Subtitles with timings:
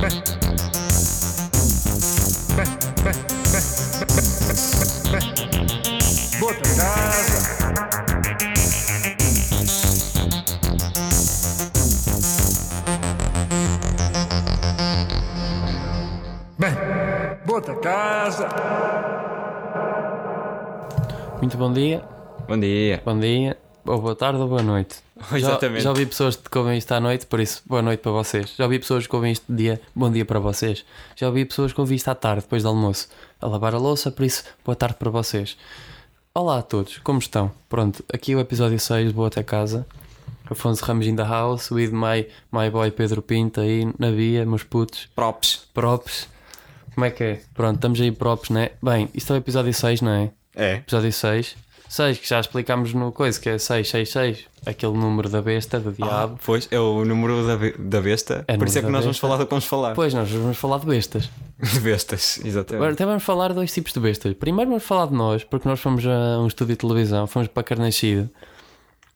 [0.00, 0.08] Bota
[6.74, 7.38] casa.
[16.58, 16.72] Bem,
[17.44, 18.48] bota casa.
[21.42, 22.02] Muito bom dia,
[22.48, 23.02] Bom dia.
[23.04, 24.96] bom dia, ou boa tarde ou boa noite.
[25.32, 25.82] Já- Exatamente.
[25.82, 28.54] Já, ouvi pessoas que ouvem isto à noite, por isso, boa noite para vocês.
[28.56, 30.84] Já ouvi pessoas que ouvem isto de dia, bom dia para vocês.
[31.16, 33.08] Já ouvi pessoas que ouvem isto à tarde, depois do almoço,
[33.40, 35.56] a lavar a louça, por isso, boa tarde para vocês.
[36.34, 37.50] Olá a todos, como estão?
[37.68, 39.86] Pronto, aqui o episódio 6, Boa Até Casa.
[40.48, 44.62] Afonso Ramos in the house, with my, my boy Pedro Pinto aí na via, meus
[44.64, 45.08] putos.
[45.14, 45.68] Props.
[45.72, 46.28] Props.
[46.94, 47.40] Como é que é?
[47.54, 48.70] Pronto, estamos aí props, né?
[48.82, 50.30] Bem, isto é o episódio 6, não é?
[50.56, 50.74] É.
[50.74, 51.54] Episódio 6.
[51.92, 54.46] 6, que já explicámos no coisa, que é 666.
[54.64, 56.38] Aquele número da besta, do diabo.
[56.44, 58.44] Pois, é o número da, be- da besta.
[58.46, 59.26] É Por isso é que nós vamos besta.
[59.26, 59.94] falar do que vamos falar.
[59.94, 61.30] Pois, nós vamos falar de bestas.
[61.60, 62.92] De bestas, Agora, exatamente.
[62.94, 64.32] até vamos falar de dois tipos de bestas.
[64.34, 67.62] Primeiro vamos falar de nós, porque nós fomos a um estúdio de televisão, fomos para
[67.62, 68.30] Carnaxide,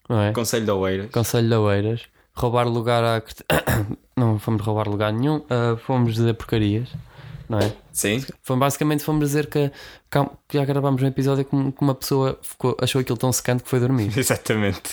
[0.08, 0.32] não é?
[0.32, 1.10] Conselho da Oeiras.
[1.10, 2.02] Conselho de Oeiras.
[2.34, 3.22] Roubar lugar à.
[4.16, 6.88] Não fomos roubar lugar nenhum, ah, fomos dizer porcarias,
[7.54, 7.72] não é?
[7.92, 8.24] Sim.
[8.42, 9.70] Foi, basicamente fomos dizer que,
[10.48, 13.68] que já gravámos um episódio que que uma pessoa ficou- achou aquilo tão secante que
[13.68, 14.10] foi dormir.
[14.18, 14.90] Exatamente.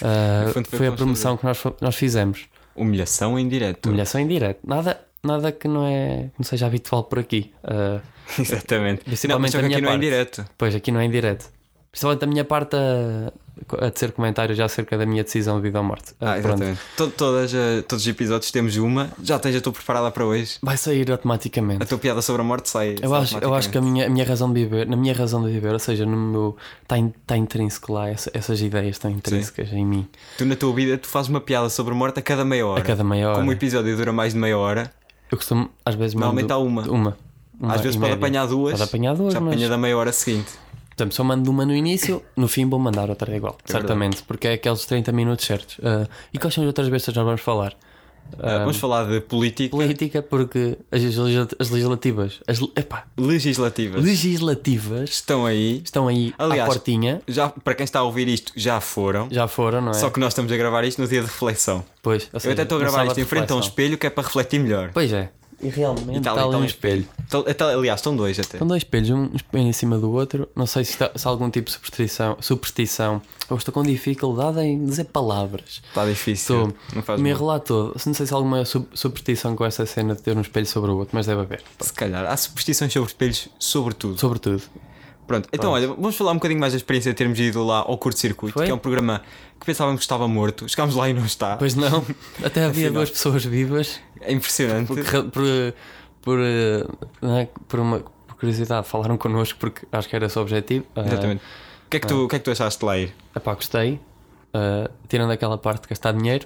[0.54, 2.46] Fundo, foi foi a promoção que nós, nós fizemos.
[2.76, 3.88] Humilhação em direto.
[3.88, 4.60] Humilhação em direto.
[4.66, 7.54] Nada, nada que não, é, não seja habitual por aqui.
[7.64, 8.00] Ah,
[8.40, 9.04] Exatamente.
[9.04, 10.10] Principalmente não, mas só a que aqui minha não é em parte.
[10.10, 10.46] direto.
[10.58, 11.50] pois aqui não é em direto.
[11.92, 13.34] Principalmente a minha parte a,
[13.80, 16.14] a tecer comentários já acerca da minha decisão de vida ou morte.
[16.20, 16.48] Ah, Pronto.
[16.48, 16.80] exatamente.
[16.98, 19.10] To- todas, eh, todos os episódios temos uma.
[19.24, 20.58] Já tens a tua preparada para hoje.
[20.62, 21.84] Vai sair automaticamente.
[21.84, 22.96] A tua piada sobre a morte sai.
[23.02, 25.44] Eu acho, eu acho que a minha, a minha razão de viver, na minha razão
[25.46, 26.58] de viver, ou seja, no meu.
[26.82, 30.08] Está tá intrínseco lá, essa- essas ideias estão intrínsecas em mim.
[30.38, 32.82] Tu na tua vida tu fazes uma piada sobre a morte a cada meia hora.
[32.82, 33.38] A cada meia hora.
[33.38, 34.92] Como o episódio dura mais de meia hora,
[35.32, 36.82] Eu costumo, às vezes, Normalmente há uma.
[36.90, 37.18] Uma.
[37.60, 38.16] Uma às vezes pode média.
[38.18, 38.72] apanhar duas.
[38.72, 39.54] Pode apanhar duas, já mas.
[39.54, 40.52] apanha da meia hora seguinte.
[40.96, 43.58] Por exemplo, se eu mando uma no início, no fim vou mandar outra igual.
[43.66, 45.78] certamente, porque é aqueles 30 minutos certos.
[45.84, 47.74] Ah, e quais são as outras bestas que nós vamos falar?
[48.40, 51.02] Ah, vamos falar de política Política, porque as,
[51.60, 52.40] as legislativas.
[52.48, 54.02] As, epá, legislativas.
[54.04, 55.82] legislativas Estão aí.
[55.84, 57.22] estão aí Aliás, à portinha.
[57.28, 59.28] Já, para quem está a ouvir isto, já foram.
[59.32, 59.96] Já foram, não é?
[59.96, 61.84] Só que nós estamos a gravar isto no dia de reflexão.
[62.02, 64.08] Pois, ou Eu seja, até estou a gravar isto em frente a um espelho que
[64.08, 64.92] é para refletir melhor.
[64.94, 65.30] Pois é.
[65.64, 66.66] E realmente E tá está ali, ali um ali.
[66.68, 67.08] espelho.
[67.28, 68.58] Então, então, aliás, estão dois até.
[68.58, 70.50] São dois espelhos, um espelho em cima do outro.
[70.56, 72.38] Não sei se, está, se há algum tipo de superstição.
[72.42, 73.22] superstição.
[73.50, 75.82] Eu estou com dificuldade em dizer palavras.
[75.88, 76.68] Está difícil.
[76.70, 77.34] Estou Não faz me
[77.66, 77.96] todo.
[78.06, 80.90] Não sei se há alguma su- superstição com essa cena de ter um espelho sobre
[80.92, 81.62] o outro, mas deve haver.
[81.80, 82.26] Se calhar.
[82.26, 84.20] Há superstições sobre espelhos, sobretudo.
[84.20, 84.64] Sobretudo.
[85.28, 87.98] Pronto, então olha, vamos falar um bocadinho mais da experiência de termos ido lá ao
[87.98, 88.66] curto-circuito, Foi?
[88.66, 89.22] que é um programa
[89.62, 90.68] que pensávamos que estava morto.
[90.68, 91.56] Chegámos lá e não está.
[91.56, 92.04] Pois não,
[92.44, 92.94] até havia Afinal.
[92.94, 94.88] duas pessoas vivas É impressionante.
[94.88, 94.98] por,
[95.32, 95.44] por,
[96.22, 96.86] por, eh,
[97.42, 97.48] é?
[97.68, 100.86] por uma por curiosidade falaram connosco porque acho que era esse o objetivo.
[100.96, 101.42] Ah, Exatamente.
[101.86, 103.14] O que, é que tu, o que é que tu achaste de lá ir?
[103.36, 104.00] epá, gostei.
[104.54, 106.46] Ah, tirando aquela parte de gastar dinheiro,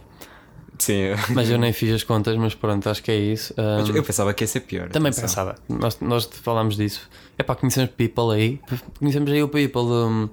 [0.78, 3.54] Sim, mas eu nem fiz as contas, mas pronto, acho que é isso.
[3.58, 4.90] Ah, mas eu pensava que ia ser pior.
[4.90, 5.24] Também atenção.
[5.30, 7.10] pensava, nós, nós falámos disso.
[7.38, 8.60] É pá, conhecemos people aí,
[9.00, 10.30] conhecemos aí o people do-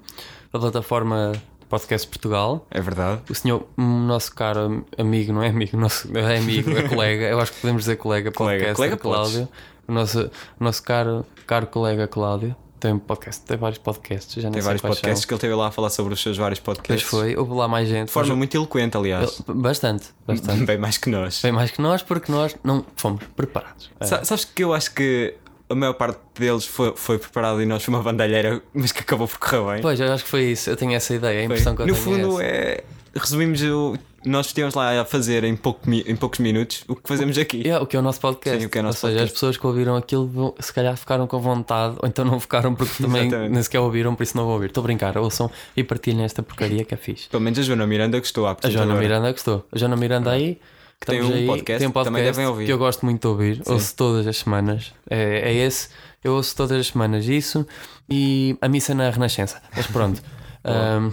[0.52, 1.32] da plataforma
[1.72, 2.66] Podcast Portugal.
[2.70, 3.22] É verdade.
[3.30, 7.40] O senhor, o nosso caro amigo, não é amigo, nosso, é amigo, é colega, eu
[7.40, 9.48] acho que podemos dizer colega, Colega, podcast, colega Cláudio.
[9.88, 14.52] O nosso, o nosso caro, caro colega Cláudio tem podcast, tem vários podcasts, já nem
[14.54, 15.28] Tem vários podcasts são.
[15.28, 17.08] que ele teve lá a falar sobre os seus vários podcasts.
[17.08, 18.08] foi, houve lá mais gente.
[18.08, 19.40] De forma Mas- muito eloquente, aliás.
[19.48, 20.64] bastante, bastante.
[20.66, 21.40] Bem mais que nós.
[21.40, 23.88] Bem mais que nós, porque nós não fomos preparados.
[24.00, 24.04] É.
[24.04, 25.32] Sa- Sabes que eu acho que
[25.72, 29.26] a maior parte deles foi, foi preparado e nós foi uma bandalheira, mas que acabou
[29.26, 29.82] por correr bem.
[29.82, 31.44] Pois, eu acho que foi isso, eu tenho essa ideia, a Foi.
[31.46, 32.50] impressão que eu no tenho é fundo, essa.
[32.50, 32.84] é.
[33.14, 33.94] Resumimos, o,
[34.24, 37.68] nós estivemos lá a fazer em, pouco em poucos minutos o que fazemos aqui.
[37.68, 38.58] É, o que é o nosso podcast.
[38.58, 39.24] Sim, o que é o nosso Ou seja, podcast.
[39.26, 43.02] as pessoas que ouviram aquilo se calhar ficaram com vontade, ou então não ficaram porque
[43.02, 44.68] também nem sequer ouviram, por isso não vão ouvir.
[44.68, 47.28] Estou a brincar, ouçam e partilhem esta porcaria que é fixe.
[47.28, 48.46] Pelo menos a Joana Miranda gostou.
[48.46, 49.66] A Joana Miranda gostou.
[49.70, 50.58] A Joana Miranda aí.
[51.04, 52.66] Que tem um aí, podcast, tem um podcast também devem ouvir.
[52.66, 54.92] que eu gosto muito de ouvir, ouço todas as semanas.
[55.10, 55.88] É, é esse,
[56.22, 57.66] eu ouço todas as semanas isso
[58.08, 59.60] e a missa na Renascença.
[59.76, 60.22] Mas pronto.
[60.64, 61.10] Ahm,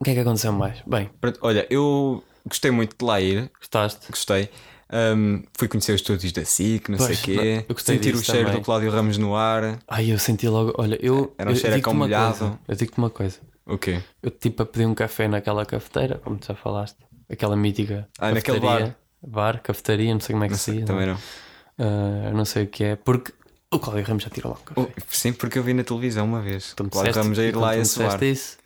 [0.00, 0.78] o que é que aconteceu mais?
[0.86, 1.08] Bem,
[1.40, 4.06] Olha, eu gostei muito de lá ir, gostaste?
[4.10, 4.50] gostei.
[4.90, 7.64] Ahm, fui conhecer os estúdios da SIC, não Pois, sei o quê.
[7.68, 8.60] eu Sentir o cheiro também.
[8.60, 9.78] do Cláudio Ramos no ar.
[9.88, 10.74] Ai, eu senti logo.
[10.76, 11.32] Olha, eu.
[11.38, 12.38] Era um eu cheiro a digo-te cão uma molhado.
[12.38, 13.38] coisa, Eu digo-te uma coisa.
[13.66, 14.00] O quê?
[14.22, 16.98] Eu tipo a pedir um café naquela cafeteira, como tu já falaste.
[17.30, 18.08] Aquela mítica.
[18.18, 18.96] Ah, naquele cafeteria.
[19.22, 19.62] bar.
[19.62, 20.84] cafeteria, não sei como é que Não se diz.
[20.84, 21.18] também não.
[21.78, 23.32] Ah, eu não sei o que é, porque
[23.72, 24.80] o Cláudio Ramos já tirou lá um café.
[24.80, 26.70] Oh, sim, porque eu vi na televisão uma vez.
[26.80, 28.22] Me Cláudio disseste- Ramos a ir lá e a suar.
[28.22, 28.58] isso,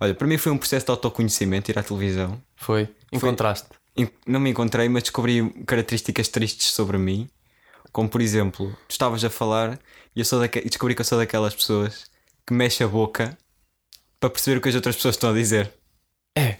[0.00, 2.40] Olha, para mim foi um processo de autoconhecimento ir à televisão.
[2.56, 2.88] foi.
[3.12, 3.68] Encontraste.
[3.96, 7.28] En- Não me encontrei, mas descobri características tristes sobre mim.
[7.92, 9.78] Como por exemplo, tu estavas a falar
[10.16, 10.58] e eu sou daque...
[10.58, 12.06] e descobri que eu sou daquelas pessoas
[12.44, 13.38] que mexe a boca
[14.18, 15.72] para perceber o que as outras pessoas estão a dizer.
[16.36, 16.56] É.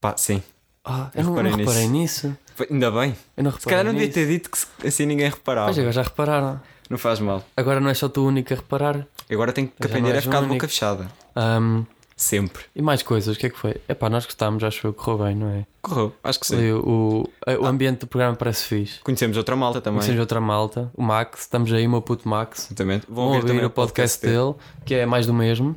[0.00, 0.40] Pá, sim.
[0.86, 1.70] Ah, eu Eu não, reparei não nisso.
[1.70, 2.36] reparei nisso.
[2.70, 3.16] Ainda bem.
[3.36, 5.66] Eu não Se reparei calhar não devia ter dito que se- assim ninguém reparava.
[5.66, 6.60] Pois agora já repararam.
[6.88, 7.44] Não faz mal.
[7.56, 9.06] Agora não é só tu o único a reparar.
[9.30, 11.08] Agora tenho que Já aprender a ficar de boca fechada.
[11.34, 11.82] Ahm,
[12.16, 12.62] Sempre.
[12.74, 13.74] e mais coisas, o que é que foi?
[13.88, 15.66] Epá, nós gostámos, acho que correu bem, não é?
[15.82, 16.70] Correu, acho que sim.
[16.72, 19.00] O, o, o ambiente do programa parece fixe.
[19.00, 19.98] Conhecemos outra malta também.
[19.98, 22.66] Conhecemos outra malta, o Max, estamos aí, o meu puto Max.
[22.68, 23.04] Exatamente.
[23.08, 24.54] Vão Vão ouvir, o podcast dele,
[24.84, 25.76] que é mais do mesmo.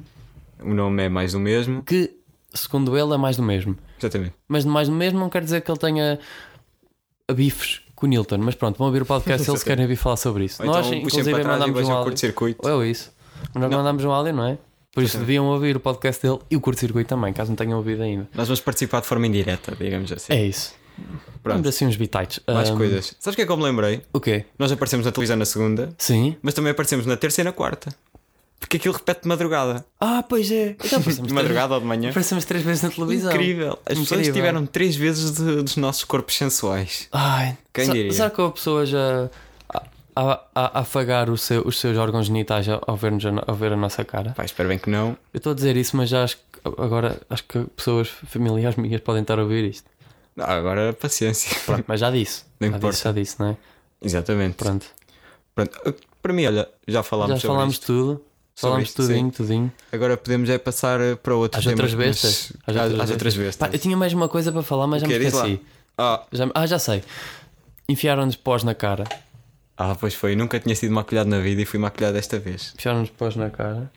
[0.61, 1.81] O nome é mais do mesmo.
[1.83, 2.15] Que,
[2.53, 3.75] segundo ele, é mais do mesmo.
[3.99, 4.33] Exatamente.
[4.47, 6.19] Mas mais do mesmo não quer dizer que ele tenha
[7.33, 8.37] bifes com o Nilton.
[8.39, 10.61] Mas pronto, vão ouvir o podcast se eles querem vir falar sobre isso.
[10.63, 12.67] Ou Nós, então inclusive, mandámos um curto-circuito.
[12.67, 13.11] Ou é isso.
[13.55, 14.57] Nós mandámos um áudio, não é?
[14.91, 18.01] Por isso deviam ouvir o podcast dele e o curto-circuito também, caso não tenham ouvido
[18.01, 18.27] ainda.
[18.33, 20.33] Nós vamos participar de forma indireta, digamos assim.
[20.33, 20.73] É isso.
[21.43, 21.69] Pronto.
[21.69, 22.39] Assim uns bitites.
[22.47, 23.15] Mais Ahm, coisas.
[23.19, 24.01] Sabes o que é que eu me lembrei?
[24.11, 24.45] O quê?
[24.57, 26.35] Nós aparecemos na televisão na segunda, Sim.
[26.41, 27.93] mas também aparecemos na terça e na quarta.
[28.59, 29.85] Porque aquilo repete de madrugada.
[30.00, 30.75] Ah, pois é.
[30.83, 32.09] Então De três- madrugada ou de manhã.
[32.09, 33.31] Aparecemos três vezes na televisão.
[33.31, 33.79] Incrível.
[33.85, 34.33] As pessoas Incrível.
[34.33, 37.07] tiveram três vezes de- dos nossos corpos sensuais.
[37.11, 38.11] Ai, Quem sa- diria?
[38.13, 39.29] Será que houve pessoas a,
[40.15, 42.91] a, a, a afagar o seu- os seus órgãos genitais ao, a,
[43.47, 44.31] ao ver a nossa cara?
[44.31, 45.17] Pá, espero bem que não.
[45.33, 46.44] Eu estou a dizer isso, mas já acho que
[46.77, 49.89] agora acho que pessoas familiares minhas podem estar a ouvir isto.
[50.38, 51.56] Ah, agora paciência.
[51.65, 52.44] Pronto, mas já disse.
[52.59, 52.91] Não já importa.
[52.94, 53.57] disse, já disse, não é?
[54.01, 54.56] Exatamente.
[54.56, 54.85] Pronto.
[55.56, 55.95] Pronto.
[56.21, 57.85] Para mim, olha, já falámos já sobre falámos isto.
[57.85, 58.21] tudo.
[58.61, 59.29] Falámos tudinho, sim.
[59.31, 59.71] tudinho.
[59.91, 61.94] Agora podemos é passar uh, para outros Às temas.
[61.94, 62.53] outras bestas.
[62.67, 63.56] Às, às outras bestas.
[63.56, 65.17] Pá, eu tinha mais uma coisa para falar, mas já me?
[65.17, 65.61] Diz esqueci.
[65.97, 67.03] Ah, Já, ah, já sei.
[67.88, 69.06] Enfiaram-nos pós na cara.
[69.77, 70.35] ah, pois foi.
[70.35, 72.73] Nunca tinha sido maquilhado na vida e fui maquilhado desta vez.
[72.77, 73.91] Enfiaram-nos pós na cara.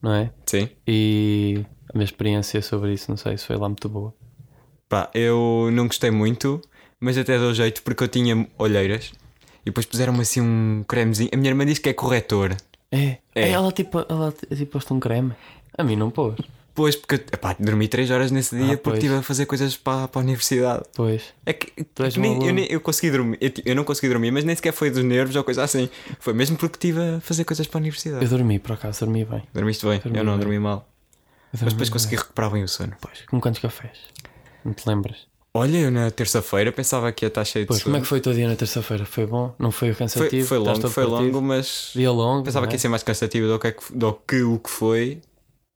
[0.00, 0.30] Não é?
[0.46, 0.68] Sim.
[0.86, 4.14] E a minha experiência sobre isso, não sei se foi lá muito boa.
[4.88, 6.60] Pá, eu não gostei muito,
[7.00, 9.10] mas até dou jeito porque eu tinha olheiras
[9.62, 11.30] e depois puseram-me assim um cremezinho.
[11.32, 12.56] A minha irmã disse que é corretor.
[12.90, 13.18] É, É.
[13.34, 13.50] é.
[13.50, 15.32] ela tipo, ela tipo posto um creme.
[15.76, 16.36] A mim não pôs.
[16.74, 20.08] Pois, porque epá, dormi 3 horas nesse dia Ah, porque estive a fazer coisas para,
[20.08, 20.82] para a universidade.
[20.94, 21.22] Pois.
[21.46, 23.38] É que Tu és nem- eu, nem, eu consegui dormir.
[23.40, 25.88] Eu, eu não consegui dormir, mas nem sequer foi dos nervos ou coisa assim.
[26.20, 28.22] Foi mesmo porque estive a fazer coisas para a universidade.
[28.24, 29.42] Eu dormi, por acaso, dormi bem.
[29.54, 30.00] Dormiste bem?
[30.00, 30.40] Dormi eu não bem.
[30.40, 30.76] dormi mal.
[30.78, 30.84] Eu
[31.52, 31.92] Mas dormi depois bem.
[31.94, 32.92] consegui recuperar bem o sono.
[33.00, 33.98] Pois, com quantos cafés?
[34.62, 35.26] Não te lembras?
[35.56, 38.18] Olha, eu na terça-feira pensava que ia estar cheio de Pois, como é que foi
[38.18, 39.04] o teu dia na terça-feira?
[39.04, 39.54] Foi bom?
[39.58, 40.46] Não foi Foi, cansativo?
[40.46, 41.24] foi Estás longo, foi partido?
[41.34, 42.44] longo, mas Dia longo.
[42.44, 42.76] pensava não que é?
[42.76, 45.18] ia ser mais cansativo do que, do que o que foi.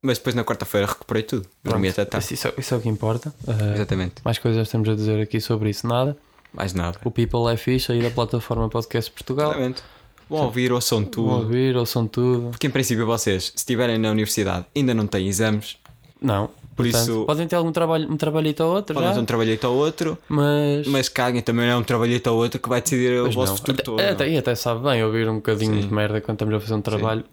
[0.03, 1.47] Mas depois na quarta-feira recuperei tudo.
[1.63, 2.33] Dormi até tarde.
[2.33, 3.35] Isso, isso é o que importa.
[3.47, 4.15] Ah, Exatamente.
[4.25, 5.87] mais coisas temos a dizer aqui sobre isso.
[5.87, 6.17] Nada.
[6.55, 6.99] Mais nada.
[7.05, 9.51] O People é fixe aí da plataforma Podcast Portugal.
[9.51, 9.83] Exatamente.
[10.29, 11.29] Vão ouvir, ouçam Vão tudo.
[11.31, 12.51] ouvir, ouçam tudo.
[12.51, 15.77] Porque em princípio vocês, se estiverem na universidade, ainda não têm exames,
[16.23, 16.49] Não.
[16.83, 19.27] Por Portanto, isso- Podem ter algum trabalho, um trabalhito ou outro, podem já, fazer um
[19.27, 20.87] trabalhito ao outro, mas.
[20.87, 23.53] mas caguem também não é um trabalhito ao outro que vai decidir o Pois vosso
[23.53, 23.57] não.
[23.59, 24.01] futuro Até, todo.
[24.01, 25.89] até, e até sabe bem ouvir um bocadinho Sim.
[25.89, 27.25] de merda quando estamos a fazer um trabalho.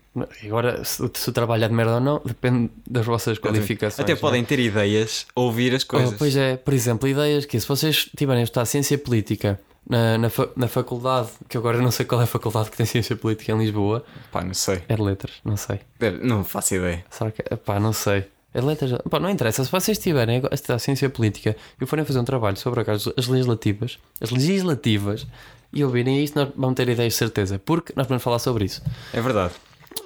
[0.46, 4.00] Agora, se, se o trabalho é de merda ou não, depende das vossas qualificações.
[4.00, 4.16] Até é?
[4.16, 6.12] podem ter ideias, ouvir as coisas.
[6.14, 10.18] Oh, pois é, por exemplo, ideias que se vocês tiverem a estudar ciência política na,
[10.18, 13.16] na, fa- na faculdade, que agora não sei qual é a faculdade que tem ciência
[13.16, 14.82] política em Lisboa, Pá, não sei.
[14.90, 15.80] é de letras, não sei.
[16.24, 17.06] Não faço ideia.
[17.12, 17.44] Será que.
[17.58, 18.26] Pá, não sei.
[18.54, 18.92] De letras.
[19.10, 19.64] Pá, não interessa.
[19.64, 23.28] Se vocês tiverem a estudar ciência política e forem fazer um trabalho sobre as as
[23.28, 25.28] legislativas, as legislativas,
[25.74, 28.82] e ouvirem isto, nós vamos ter ideias de certeza, porque nós vamos falar sobre isso.
[29.14, 29.54] É verdade.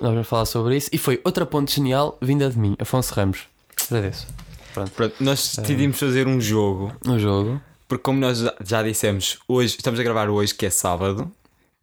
[0.01, 0.89] Nós vamos falar sobre isso.
[0.91, 3.41] E foi outra ponte genial vinda de mim, Afonso Ramos.
[3.89, 4.27] Agradeço.
[4.73, 4.91] Pronto.
[4.91, 7.61] Pronto, nós decidimos fazer um jogo, No jogo.
[7.87, 11.29] porque como nós já- dissemos, hoje estamos a gravar hoje, que é sábado,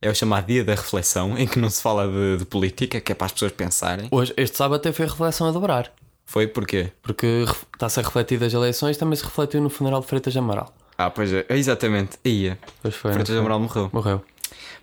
[0.03, 3.13] é o chamado Dia da Reflexão, em que não se fala de, de política, que
[3.13, 4.09] é para as pessoas pensarem.
[4.11, 5.93] Hoje, este sábado até foi a reflexão a dobrar.
[6.31, 6.93] Foi porquê?
[7.01, 10.71] Porque está-se a refletir das eleições, também se refletiu no funeral de Freitas de Amaral.
[10.99, 12.19] Ah, pois é, exatamente.
[12.23, 12.59] Ia.
[12.83, 13.13] Pois foi.
[13.15, 13.39] Freitas foi?
[13.39, 13.89] Amaral morreu.
[13.91, 14.23] Morreu.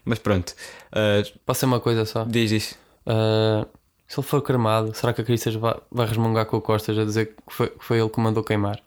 [0.04, 0.54] Mas pronto,
[0.92, 2.24] ah, Posso ser uma coisa só?
[2.24, 2.76] diz isso.
[3.06, 3.64] Uh,
[4.08, 7.06] se ele for cremado, será que a Cristas vai, vai resmungar com o Costas a
[7.06, 8.80] dizer que foi, que foi ele que mandou queimar?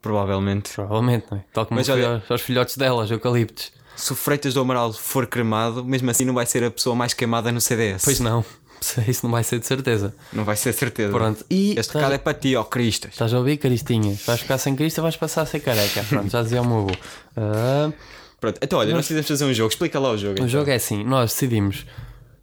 [0.00, 0.72] Provavelmente.
[0.72, 1.44] Provavelmente, não é?
[1.52, 3.72] Tal como Mas foi olha- aos, aos filhotes delas, eucaliptos.
[3.96, 7.12] Se o Freitas do Amaral for cremado, mesmo assim não vai ser a pessoa mais
[7.12, 8.04] queimada no CDS.
[8.04, 8.44] Pois não,
[9.06, 10.14] isso não vai ser de certeza.
[10.32, 11.12] Não vai ser certeza.
[11.12, 13.12] Pronto, e Este recado é para ti, ó Cristas.
[13.12, 14.22] estás a ouvir, Caristinhas?
[14.24, 16.04] Vais ficar sem Cristo vais passar a ser careca.
[16.08, 16.92] Pronto, já dizia o meu avô.
[17.36, 17.92] Uh,
[18.40, 19.68] Pronto, então olha, nós precisamos fazer um jogo.
[19.68, 20.32] Explica lá o jogo.
[20.32, 20.48] o então.
[20.48, 21.84] jogo é assim: nós decidimos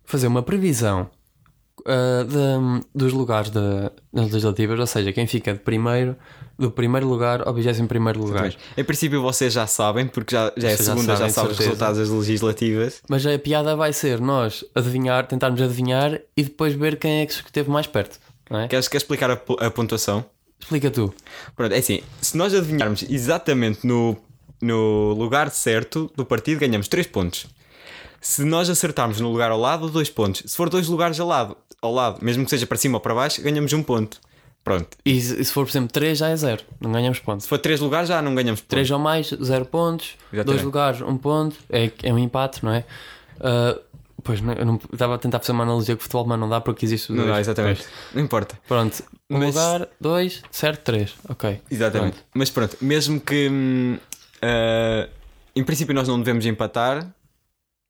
[0.06, 1.10] fazer uma previsão
[1.88, 6.15] uh, de- dos lugares da- das legislativas, ou seja, quem fica de primeiro,
[6.60, 8.53] do primeiro lugar ao 21 primeiro lugar.
[8.77, 11.27] Em princípio vocês já sabem, porque já, já é a Vocês já segunda, já sabem,
[11.29, 13.01] de sabem os resultados das legislativas.
[13.08, 17.34] Mas a piada vai ser nós adivinhar, tentarmos adivinhar e depois ver quem é que
[17.34, 18.20] esteve mais perto.
[18.50, 18.67] É?
[18.67, 20.24] Queres, queres explicar a, a pontuação?
[20.60, 21.13] Explica tu.
[21.56, 24.17] Pronto, é assim, se nós adivinharmos exatamente no
[24.60, 27.46] no lugar certo do partido, ganhamos 3 pontos.
[28.21, 30.43] Se nós acertarmos no lugar ao lado, 2 pontos.
[30.45, 33.13] Se for dois lugares ao lado, ao lado, mesmo que seja para cima ou para
[33.13, 34.19] baixo, ganhamos um ponto.
[34.63, 34.97] Pronto.
[35.05, 36.62] E se for, por exemplo, 3 já é 0.
[36.81, 37.43] Não ganhamos pontos.
[37.43, 38.69] Se for 3 lugares, já não ganhamos pontos.
[38.69, 40.15] 3 ou mais, 0 pontos.
[40.33, 41.55] 2 lugares, 1 um ponto.
[41.69, 42.83] É, é um empate, não é?
[43.39, 43.79] Ah,
[44.21, 46.50] pois, não, eu não, estava a tentar fazer uma analogia com o futebol, mas não
[46.50, 47.33] dá porque existe o Não, dois.
[47.33, 47.81] não, exatamente.
[47.83, 47.89] Pois.
[48.13, 48.59] Não importa.
[48.67, 49.03] Pronto.
[49.29, 51.13] Um Mas- lugar, 2, certo, 3.
[51.29, 51.62] Ok.
[51.71, 52.13] Exatamente.
[52.15, 52.27] Pronto.
[52.33, 53.97] Mas pronto, mesmo que
[54.41, 55.07] ah,
[55.55, 57.07] em princípio nós não devemos empatar,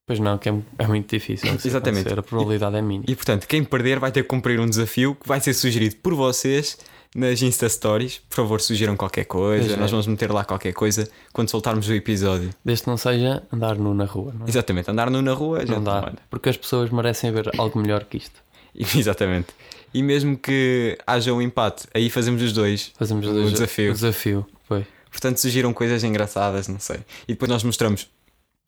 [0.08, 1.50] Pois não, que é, é muito difícil.
[1.54, 2.00] Exatamente.
[2.08, 3.04] acontecer, A probabilidade é mínima.
[3.08, 6.16] e portanto, quem perder vai ter que cumprir um desafio que vai ser sugerido por
[6.16, 6.78] vocês
[7.14, 8.20] nas Insta Stories.
[8.30, 9.66] Por favor, sugiram qualquer coisa.
[9.66, 9.82] Pois é.
[9.82, 12.52] Nós vamos meter lá qualquer coisa quando soltarmos o episódio.
[12.64, 14.34] Desde que não seja andar nu na rua.
[14.46, 14.50] É?
[14.50, 16.14] Exatamente, andar nu na rua já não dá.
[16.30, 18.42] Porque as pessoas merecem ver algo melhor que isto.
[18.98, 19.48] Exatamente.
[19.94, 22.94] E mesmo que haja um empate, aí fazemos os dois.
[22.98, 23.92] Fazemos o dois- desafio.
[23.92, 24.86] O desafio, pois.
[25.12, 26.98] Portanto, sugiram coisas engraçadas, não sei.
[27.28, 28.08] E depois nós mostramos.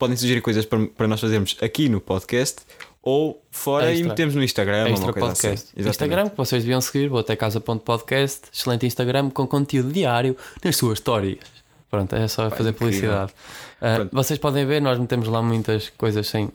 [0.00, 2.62] Podem sugerir coisas para, para nós fazermos aqui no podcast
[3.02, 4.08] ou fora e Extra.
[4.08, 5.72] metemos no Instagram ou Extra uma coisa podcast.
[5.78, 5.88] assim.
[5.90, 8.46] Instagram que vocês deviam seguir, botecasa.podcast.
[8.50, 11.38] Excelente Instagram com conteúdo diário nas suas histórias.
[11.90, 12.76] Pronto, é só fazer incrível.
[12.78, 13.32] publicidade.
[13.78, 14.10] Pronto.
[14.10, 16.50] vocês podem ver, nós metemos lá muitas coisas sem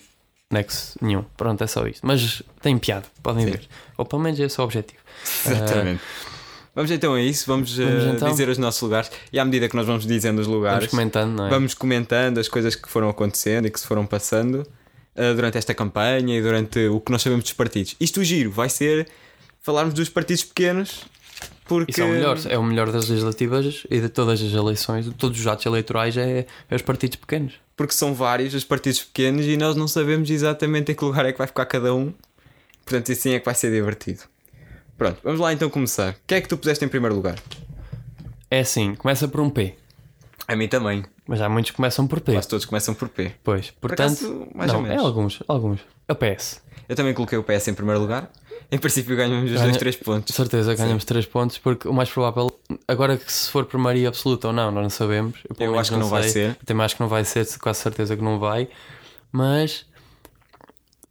[0.52, 1.24] nexo nenhum.
[1.38, 2.06] Pronto, é só isto.
[2.06, 3.52] Mas tem piada, podem Sim.
[3.52, 3.68] ver.
[3.96, 5.00] Ou pelo menos esse é o objetivo.
[5.46, 6.02] Exatamente.
[6.76, 8.30] Vamos então a isso, vamos, Vamos eh, então.
[8.30, 11.32] dizer os nossos lugares e à medida que nós vamos dizendo os Vamos lugares, comentando,
[11.38, 11.50] não é?
[11.50, 14.68] vamos comentando as coisas que foram acontecendo e que se foram passando
[15.16, 17.96] eh, durante esta campanha e durante o que nós sabemos dos partidos.
[18.00, 19.08] Isto o giro vai ser
[19.62, 21.06] falarmos dos partidos pequenos
[21.64, 25.06] porque Isso é o melhor, é o melhor das legislativas e de todas as eleições,
[25.06, 27.54] de todos os atos eleitorais é, é os partidos pequenos.
[27.76, 31.32] porque são vários os partidos pequenos e nós não sabemos exatamente em que lugar é
[31.32, 32.14] que vai ficar cada um.
[32.86, 34.20] Portanto, assim é que vai ser divertido.
[34.98, 36.14] Pronto, vamos lá então começar.
[36.14, 37.36] O que é que tu puseste em primeiro lugar?
[38.50, 39.76] É assim, começa por um P,
[40.48, 41.04] A mim também.
[41.28, 42.34] mas há muitos que começam por P.
[42.34, 43.32] Quase todos começam por P.
[43.44, 45.06] Pois, acaso, portanto, mais não, ou é menos.
[45.06, 45.80] alguns, alguns.
[46.08, 46.62] É o PS.
[46.88, 48.30] Eu também coloquei o PS em primeiro lugar.
[48.72, 50.34] Em princípio ganhamos os Ganha- dois três pontos.
[50.36, 52.50] certeza ganhamos 3 pontos, porque o mais provável,
[52.88, 55.40] agora que se for por maioria absoluta ou não, nós não sabemos.
[55.50, 56.32] Eu menos acho que não vai sei.
[56.32, 56.50] ser.
[56.52, 58.68] Eu também acho que não vai ser, quase certeza que não vai,
[59.32, 59.86] mas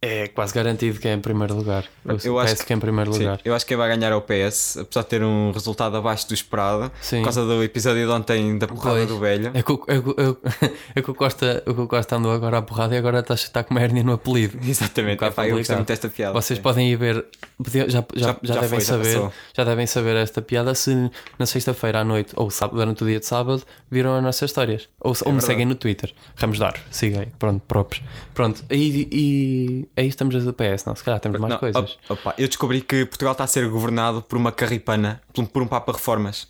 [0.05, 1.85] é quase garantido que é em primeiro lugar.
[2.05, 3.39] Eu, Eu acho PS que é em primeiro Sim, lugar.
[3.43, 6.33] eu acho que vai ganhar é o PS, apesar de ter um resultado abaixo do
[6.33, 7.17] esperado, Sim.
[7.17, 9.07] por causa do episódio de ontem da porrada Pois.
[9.07, 9.51] do velho.
[9.53, 12.31] É que, o- é, que é, é que o Costa, o que o Costa andou
[12.31, 14.57] agora à porrada e agora está, está com uma hérnia no apelido.
[14.63, 16.33] Exatamente, bocado Epá, eu gostei muito desta piada.
[16.33, 16.63] Vocês sim.
[16.63, 17.25] podem ir ver,
[17.65, 21.09] já, já, Já- já, devem foi, saber, já devem saber esta piada se
[21.39, 24.87] na sexta-feira à noite ou sábado, durante o dia de sábado viram as nossas histórias.
[24.99, 26.13] Ou, ou me É seguem no Twitter.
[26.35, 27.27] Ramos Dar, siga aí.
[27.39, 28.03] Pronto, próprios.
[28.33, 30.95] Pronto, e, e aí estamos a do PS, não?
[30.95, 31.81] Se calhar temos mais Não, coisas.
[32.09, 35.21] op- opa, eu descobri que Portugal está a ser governado por uma carripana,
[35.53, 36.47] por um, Papa Reformas.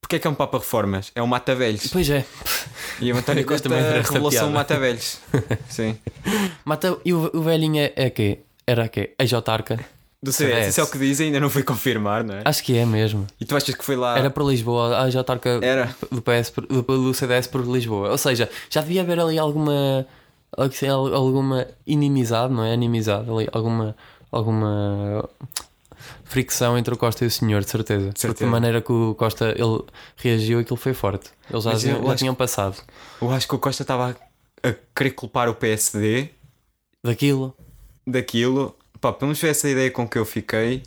[0.00, 1.12] Porquê é que é um Papa Reformas?
[1.14, 1.88] É um mata-velhos.
[1.92, 2.24] Pois é.
[3.00, 4.52] E o António Costa esta revelou-se um piada.
[4.54, 5.18] mata-velhos.
[5.68, 5.98] Sim.
[6.64, 8.38] Mata, e o, o velhinho é, é quê?
[8.66, 9.14] Era quê?
[9.18, 9.78] Ex-autarca?
[10.22, 12.42] Do CDS, isso é o que dizem, ainda não fui confirmar, não é?
[12.44, 13.26] Acho que é mesmo.
[13.40, 14.18] E tu achas que foi lá.
[14.18, 15.94] Era para Lisboa, a ex-autarca Era.
[16.12, 18.10] do, PS, do, do CDS por Lisboa.
[18.10, 20.06] Ou seja, já devia haver ali alguma al-
[20.56, 22.74] alguma inimizade, não é?
[22.74, 23.96] Inimizade, ali, alguma,
[24.30, 25.28] alguma
[26.24, 28.06] fricção entre o Costa e o senhor, de certeza.
[28.06, 28.46] Porque certeza.
[28.46, 29.82] a maneira que o Costa ele
[30.16, 31.30] reagiu, aquilo foi forte.
[31.50, 32.76] Eles já, já acho tinham passado
[33.20, 34.16] Eu acho que o Costa estava
[34.62, 36.30] a querer culpar o PSD
[37.04, 37.54] daquilo.
[38.06, 38.76] daquilo.
[39.00, 40.82] Pá, pelo menos foi essa ideia com que eu fiquei.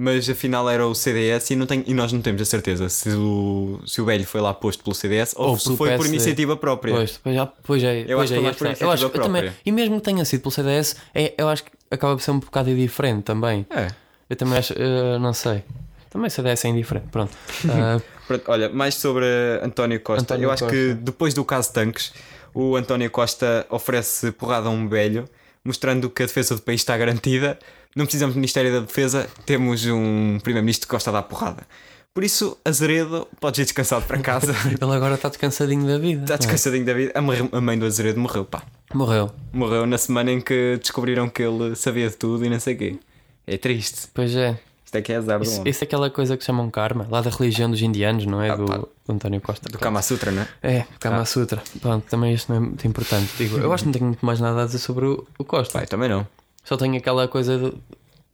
[0.00, 3.08] Mas afinal era o CDS e, não tenho, e nós não temos a certeza se
[3.10, 6.56] o, se o velho foi lá posto pelo CDS ou, Ou se foi por iniciativa
[6.56, 6.94] própria.
[6.94, 8.84] Pois, pois, já, pois é, Eu pois acho que é, foi aí mais por está.
[8.84, 9.60] eu acho iniciativa eu também, própria.
[9.66, 12.38] E mesmo que tenha sido pelo CDS, é, eu acho que acaba por ser um
[12.38, 13.66] bocado diferente também.
[13.70, 13.88] É.
[14.30, 15.64] Eu também acho, eh, não sei.
[16.10, 17.36] Também CDS é indiferente, pronto.
[17.68, 19.24] Ah, Pronto, olha, mais sobre
[19.62, 20.22] António Costa.
[20.22, 20.76] António eu acho Costa.
[20.76, 22.12] que depois do caso Tanques,
[22.54, 25.24] o António Costa oferece porrada a um velho,
[25.64, 27.58] mostrando que a defesa do país está garantida.
[27.96, 31.66] Não precisamos do Ministério da Defesa, temos um Primeiro-Ministro que gosta de dar porrada.
[32.14, 34.52] Por isso, Azeredo pode ir descansado para casa.
[34.68, 36.22] ele agora está descansadinho da vida.
[36.24, 37.12] Está descansadinho da vida.
[37.14, 38.62] A mãe- do Azeredo morreu, pá.
[38.92, 39.30] Morreu.
[39.52, 42.78] Morreu na semana em que descobriram que ele sabia de tudo e não sei o
[42.78, 42.98] quê.
[43.46, 44.08] É triste.
[44.12, 44.58] Pois é.
[44.84, 45.70] Isto é que é azar do Isso, homem.
[45.70, 48.48] isso é aquela coisa que chamam karma, lá da religião dos indianos, não é?
[48.50, 49.68] Ah, do, do António Costa.
[49.68, 50.48] Do Kama Sutra, não é?
[50.78, 51.62] É, Kama Sutra.
[51.80, 53.30] Pronto, também isto não é muito importante.
[53.36, 55.74] Digo, eu acho que não tenho muito mais nada a dizer sobre o, o Costa.
[55.78, 56.26] Pai, também não.
[56.68, 57.70] Só tenho aquela coisa de,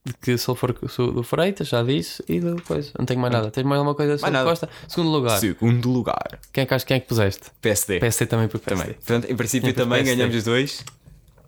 [0.05, 3.33] de que se ele for sou do Freitas, já disse, e depois não tenho mais
[3.33, 3.51] nada.
[3.51, 4.69] Tens mais alguma coisa sobre Costa?
[4.89, 7.51] Segundo lugar, Segundo lugar, quem é que, acho- quem é que puseste?
[7.61, 8.01] PSD.
[8.01, 8.83] PSD também por PSD.
[8.85, 8.95] Também.
[8.99, 10.17] Portanto, em princípio também PSD.
[10.17, 10.85] ganhamos os dois.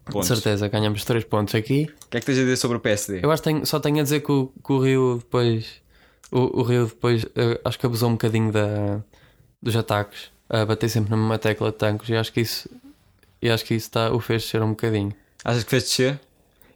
[0.06, 0.28] De Pontos.
[0.28, 1.88] certeza, ganhamos 3 pontos aqui.
[2.06, 3.18] O que é que tens a dizer sobre o PSD?
[3.24, 5.66] Eu acho que tenho- só tenho a dizer que o, que o Rio depois.
[6.30, 9.00] O, o Rio depois eh, acho que abusou um bocadinho da,
[9.60, 12.70] dos ataques a bater sempre na mesma tecla de tanques e acho que isso,
[13.42, 15.12] e acho que isso tá, o fez descer um bocadinho.
[15.44, 16.20] Achas que fez descer?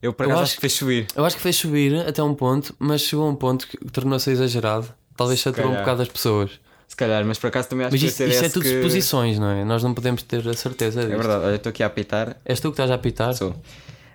[0.02, 1.06] Eu por acaso acho acho que fez subir.
[1.14, 4.30] Eu acho que fez subir até um ponto, mas chegou a um ponto que tornou-se
[4.30, 4.88] exagerado.
[5.16, 6.52] Talvez saturou um bocado as pessoas.
[6.88, 8.74] Se calhar, mas por acaso também acho Mas que isto, isto ser é tudo que...
[8.74, 9.64] suposições, não é?
[9.64, 11.12] Nós não podemos ter a certeza disso.
[11.12, 12.36] É verdade, olha, estou aqui a apitar.
[12.44, 13.32] És tu que estás a apitar?
[13.34, 13.54] Sou.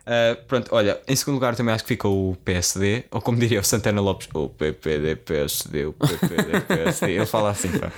[0.05, 3.59] Ah, pronto, olha, em segundo lugar também acho que ficou o PSD, ou como diria
[3.59, 7.13] o Santana Lopes, o PPD PSD, o PPD PSD.
[7.13, 7.91] Ele fala assim, pá.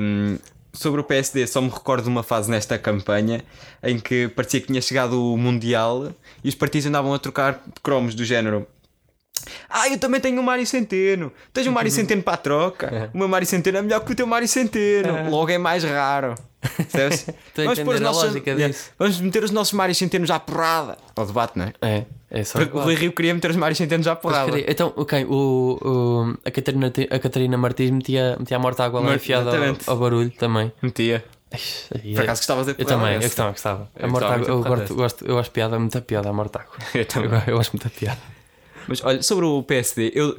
[0.00, 0.38] Um,
[0.72, 3.42] sobre o PSD, só me recordo de uma fase nesta campanha
[3.82, 6.12] em que parecia que tinha chegado o Mundial
[6.42, 8.66] e os partidos andavam a trocar cromos do género.
[9.68, 11.32] Ah, eu também tenho um Mário Centeno.
[11.52, 13.10] Tens um Mário Centeno para a troca.
[13.12, 15.30] O meu Mário Centeno é melhor que o teu Mário Centeno.
[15.30, 16.34] Logo é mais raro.
[16.76, 17.26] Percebes?
[17.48, 18.68] Estou a entender a lógica Yeah.
[18.68, 18.90] disso.
[18.98, 20.96] Vamos meter os nossos Mários Centenos à porrada.
[21.16, 21.72] Ao debate, não é?
[21.82, 22.58] É, é só.
[22.60, 24.50] O Rui Rio queria meter os Mários Centenos à porrada.
[24.50, 29.00] Queria- Então, ok, o, o- a, Catarina, a Catarina Martins metia, metia a morta água
[29.00, 30.72] lá enfiada ao, ao barulho também.
[30.80, 31.24] Metia.
[31.50, 33.90] Por acaso gostavas de Eu também, eu gostava, gostava.
[33.94, 36.74] Eu morta gostava água, eu, gosto, gosto, eu acho piada, muita piada a morta água.
[36.94, 37.30] Eu também.
[37.30, 38.18] Eu, eu gosto muito da piada.
[38.88, 40.38] Mas olha, sobre o PSD, eu,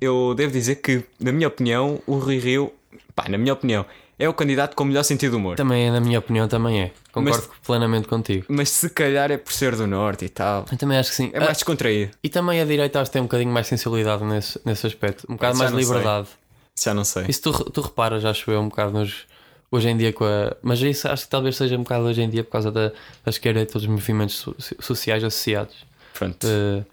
[0.00, 2.72] eu devo dizer que, na minha opinião, o Rui Rio,
[3.14, 3.84] pá, na minha opinião,
[4.18, 5.56] é o candidato com o melhor sentido de humor.
[5.56, 6.92] Também, na minha opinião, também é.
[7.12, 8.46] Concordo plenamente contigo.
[8.48, 10.66] Mas se calhar é por ser do Norte e tal.
[10.70, 11.30] Eu também acho que sim.
[11.32, 12.10] É mais Ah, descontraído.
[12.22, 15.26] e também a direita acho que tem um bocadinho mais sensibilidade nesse, nesse aspecto.
[15.28, 15.86] Um bocado mais não sei.
[15.88, 16.28] liberdade.
[16.82, 17.24] Já não sei.
[17.28, 19.26] Isso tu, tu reparas, acho eu, um bocado nos,
[19.70, 20.56] hoje em dia com a.
[20.62, 22.88] Mas isso acho que talvez seja um bocado hoje em dia por causa da,
[23.24, 25.74] da esquerda e todos os movimentos so- sociais associados.
[26.14, 26.44] Pronto.
[26.46, 26.84] Uh,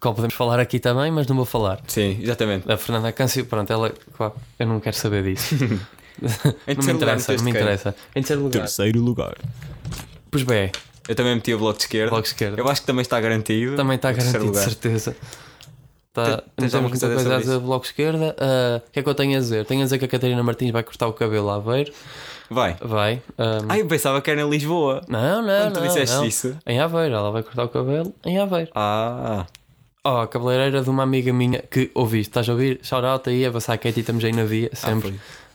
[0.00, 1.80] qual podemos falar aqui também, mas não vou falar.
[1.88, 2.70] Sim, exatamente.
[2.70, 3.92] A Fernanda Câncio, pronto, ela.
[4.16, 5.54] claro, eu não quero saber disso.
[6.22, 6.32] Em não
[6.66, 7.60] me terceiro lugar, interessa, não me quem?
[7.60, 7.94] interessa.
[8.10, 8.58] Em terceiro lugar.
[8.60, 9.34] Terceiro lugar.
[10.30, 10.70] Pois bem,
[11.08, 12.10] Eu também meti o Bloco de Esquerda.
[12.10, 12.60] Bloco de Esquerda.
[12.60, 13.76] Eu acho que também está garantido.
[13.76, 14.68] também está o terceiro garantido, de lugar.
[14.70, 15.16] certeza.
[16.12, 18.36] Tá, Tens- não tens temos alguma muita coisa a coisa a dizer Bloco de Esquerda.
[18.40, 19.66] Ah, O que é que eu tenho a dizer?
[19.66, 21.92] Tenho a dizer que a Catarina Martins vai cortar o cabelo a Aveiro.
[22.50, 22.76] Vai.
[22.80, 23.22] Vai.
[23.36, 25.02] ah, Ah, eu pensava que era em Lisboa.
[25.08, 25.86] não, não, Quando tu não.
[25.88, 26.24] disseste não.
[26.24, 26.56] isso.
[26.66, 28.70] Em Aveiro, ela vai cortar o cabelo em Aveiro.
[28.74, 29.46] Ah,
[30.08, 32.78] Oh, a cabeleireira de uma amiga minha que ouviste, estás a ouvir?
[32.80, 35.08] Shout out aí, a Vassar Katie, estamos aí na via, sempre.
[35.08, 35.45] Ah, foi.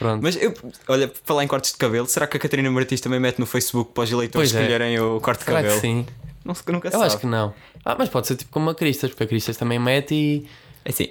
[0.00, 0.22] Pronto.
[0.22, 0.52] Mas eu,
[0.88, 3.46] olha, por falar em cortes de cabelo, será que a Catarina Martins também mete no
[3.46, 4.64] Facebook para os eleitores Pois é.
[4.64, 5.74] escolherem o corte de Será cabelo?
[5.76, 6.06] que sim?
[6.44, 7.04] Não, nunca Eu sabe.
[7.04, 7.54] acho que não.
[7.84, 10.48] Ah, mas pode ser tipo como a Cristas, porque a Cristas também mete e.
[10.84, 11.08] É Assim,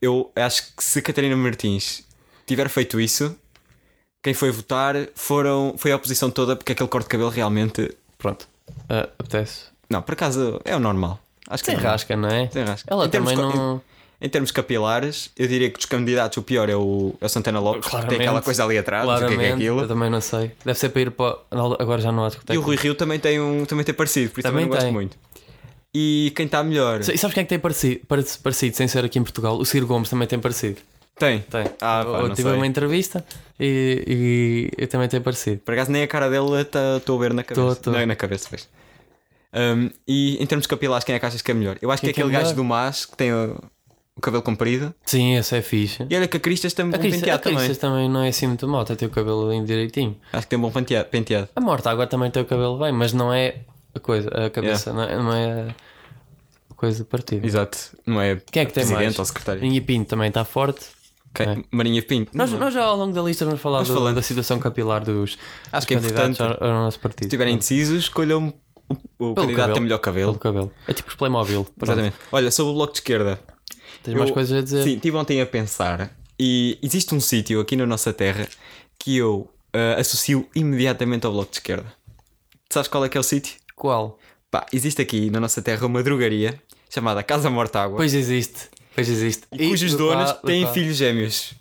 [0.00, 2.04] eu acho que se a Catarina Martins
[2.46, 3.34] tiver feito isso,
[4.22, 7.90] quem foi votar foram, foi a oposição toda, porque aquele corte de cabelo realmente.
[8.18, 8.46] Pronto.
[8.90, 9.64] Ah, apetece.
[9.88, 11.18] Não, por acaso é o normal.
[11.48, 12.46] Acho que Sem é rasca, não é?
[12.50, 12.86] Sem rasca.
[12.92, 13.76] Ela Em também não.
[13.76, 13.80] Em,
[14.20, 17.60] em termos capilares, eu diria que dos candidatos o pior é o, é o Santana
[17.60, 18.22] Lopes, que tem Claramente.
[18.22, 19.88] aquela coisa ali atrás, não o que é que é Claramente, eu aquilo.
[19.88, 20.50] também não sei.
[20.64, 21.38] Deve ser para ir para.
[21.50, 22.54] Agora já não há discoteca.
[22.54, 24.74] E o Rui Rio também tem, um, também tem parecido, por isso também, Também não
[24.74, 24.92] gosto tem.
[24.92, 25.16] muito.
[25.94, 27.00] E quem está melhor?
[27.00, 28.00] E sabes quem é que tem parecido,
[28.42, 29.56] parecido, sem ser aqui em Portugal?
[29.56, 30.80] O Ciro Gomes também tem parecido.
[31.18, 31.40] Tem.
[31.40, 31.64] Tem.
[31.80, 32.56] Ah, pá, eu não tive sei.
[32.58, 33.24] uma entrevista
[33.58, 34.04] e,
[34.76, 35.58] e eu também tenho parecido.
[35.64, 36.46] Por acaso nem a cara dele
[36.96, 37.74] estou a ver na cabeça.
[37.76, 37.90] Tô, tô.
[37.90, 38.68] Na, na cabeça, pois.
[39.52, 41.76] Um, e em termos capilares, quem é que achas que é melhor?
[41.80, 43.32] Eu acho Quem que é é que é aquele gajo do MAS que tem
[44.18, 44.94] o cabelo comprido.
[45.06, 46.04] Sim, esse é fixe.
[46.10, 47.58] E olha que a Cristas tem um A bom Cristas, a penteado também.
[47.58, 50.16] Cristas também não é assim muito mal, tem o cabelo bem direitinho.
[50.32, 51.08] Acho que tem um bom penteado.
[51.08, 51.48] penteado.
[51.56, 53.56] A morta agora também tem o cabelo bem, mas não é
[53.94, 55.74] a coisa, a cabeça, não, é, não é
[56.70, 57.46] a coisa do partido.
[57.46, 57.78] Exato.
[58.06, 59.18] Não é Quem é que tem presidente mais?
[59.18, 59.62] ou secretário.
[59.62, 60.84] Minha Pinto também está forte.
[61.34, 61.46] Quem?
[61.46, 61.56] É.
[61.70, 62.30] Marinha Pinto.
[62.36, 64.16] Nós, nós já ao longo da lista vamos falar do- falando.
[64.16, 65.36] da situação capilar dos,
[65.70, 66.62] Acho dos que é candidatos importante.
[66.64, 67.20] ao, ao nosso partido.
[67.20, 68.52] Se estiverem indecisos, escolham
[69.18, 69.74] o, o candidato cabelo.
[69.74, 70.38] tem melhor cabelo.
[70.38, 70.72] Cabelo.
[70.88, 71.66] É tipo os Playmobil.
[71.82, 72.16] Exatamente.
[72.32, 73.38] Olha, sobre o bloco de esquerda.
[74.08, 74.82] Tens mais Eu- coisas a dizer?
[74.84, 76.10] Sim, estive ontem a pensar.
[76.38, 78.48] E existe um sítio aqui na nossa terra
[78.98, 81.92] que eu ah, associo imediatamente ao bloco de esquerda.
[82.70, 83.56] Sabes qual é que é o sítio?
[83.74, 84.18] Qual?
[84.50, 88.68] Pá, existe aqui na nossa terra uma drogaria chamada Casa Mortágua Pois existe.
[88.94, 89.42] Pois existe.
[89.52, 91.52] e cujos do donos têm filhos gêmeos.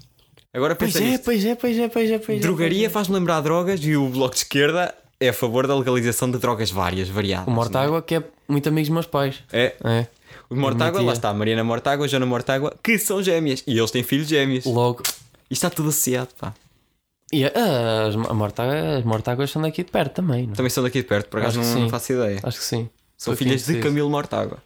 [0.54, 1.24] Agora Pois pensa é, nisto.
[1.26, 2.42] pois é, pois é, pois é, pois é.
[2.42, 6.38] Drogaria faz-me lembrar drogas e o bloco de esquerda é a favor da legalização de
[6.40, 7.48] drogas várias, variadas.
[7.48, 9.44] O Mortágua que é muito amigo dos meus pais.
[9.52, 9.76] É.
[9.84, 10.08] É.
[10.50, 13.64] O Mortágua, lá está, Mariana Mortágua, Joana Mortágua, que são gêmeas.
[13.68, 14.66] E eles têm filhos gêmeos.
[14.66, 15.04] Logo.
[15.50, 16.54] Isto está tudo associado, pá.
[17.34, 17.52] E a-
[18.08, 20.54] as, a Mortágua- as Mortáguas são daqui de perto também, não?
[20.54, 20.56] é?
[20.56, 22.40] Também são daqui de perto, por acaso não, não faço ideia.
[22.44, 22.90] Acho que sim.
[23.18, 23.84] São Estou filhas de indeciso.
[23.90, 24.60] Camilo Mortágua.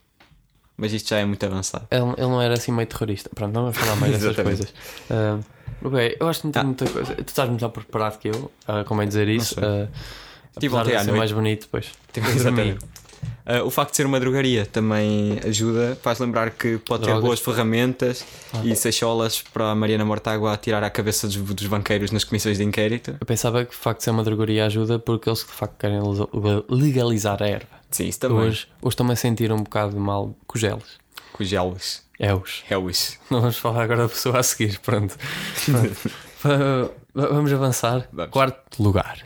[0.77, 1.85] Mas isto já é muito avançado.
[1.91, 3.29] Ele, ele não era assim meio terrorista.
[3.33, 4.73] Pronto, não vamos falar mais dessas coisas.
[5.09, 5.39] Ah,
[5.83, 6.65] ok, eu acho que não tem Ah.
[6.65, 7.15] muita coisa.
[7.15, 9.55] Tu estás melhor preparado que eu, ah, como é dizer isso.
[9.59, 9.87] ah,
[10.59, 11.17] Tive apesar ontem de à noite.
[11.17, 11.91] mais bonito, pois.
[12.15, 12.85] Exatamente.
[13.51, 17.25] Ah, o facto de ser uma drogaria também ajuda, faz lembrar que pode ter Drogas.
[17.25, 18.25] boas ferramentas
[18.63, 22.63] e seixolas para a Mariana Mortágua tirar a cabeça dos, dos banqueiros nas comissões de
[22.63, 23.17] inquérito.
[23.19, 25.99] Eu pensava que o facto de ser uma drogaria ajuda porque eles de facto querem
[26.69, 27.81] legalizar a erva.
[27.89, 28.37] Sim, isso também.
[28.37, 30.97] Hoje, hoje estão-me a sentir um bocado mal com os gelos.
[31.33, 32.03] Com gelos.
[32.17, 32.63] É os.
[32.69, 33.19] Helis.
[33.29, 35.17] Não vamos falar agora da pessoa a seguir, pronto.
[36.41, 36.91] Pronto.
[37.13, 38.07] Vamos avançar.
[38.13, 38.31] Vamos.
[38.31, 39.25] Quarto lugar.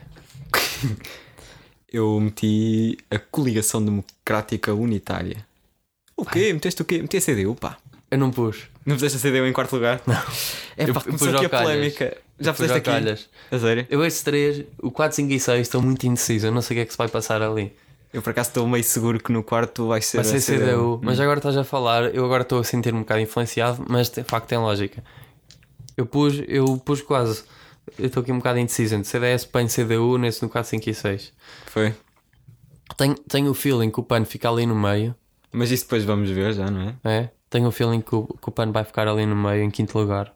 [1.96, 5.46] Eu meti a Coligação Democrática Unitária.
[6.14, 6.52] O quê?
[6.52, 7.00] Meteste o quê?
[7.00, 7.78] Meti a CDU, pá.
[8.10, 8.64] Eu não pus.
[8.84, 10.02] Não puseste a CDU em quarto lugar?
[10.06, 10.14] Não.
[10.76, 12.18] É pá, eu começou aqui a polémica.
[12.38, 12.90] Já puseste aqui?
[12.90, 13.30] calhas.
[13.50, 13.86] A sério?
[13.88, 16.48] Eu estes três, o 4, 5 e 6, estou muito indeciso.
[16.48, 17.72] Eu não sei o que é que se vai passar ali.
[18.12, 21.00] Eu por acaso estou meio seguro que no quarto vai ser Vai ser a CDU.
[21.02, 24.22] Mas agora estás a falar, eu agora estou a sentir-me um bocado influenciado, mas de
[24.22, 25.02] facto tem lógica.
[25.96, 27.42] Eu pus, eu pus quase.
[27.98, 30.90] Eu estou aqui um bocado indeciso entre CDS, PAN e CDU nesse no 4, 5
[30.90, 31.32] e 6.
[31.66, 31.94] Foi.
[32.96, 35.14] Tenho, tenho o feeling que o PAN fica ali no meio.
[35.52, 36.94] Mas isso depois vamos ver já, não é?
[37.04, 37.30] É?
[37.48, 39.98] Tenho o feeling que o, que o PAN vai ficar ali no meio, em quinto
[39.98, 40.34] lugar.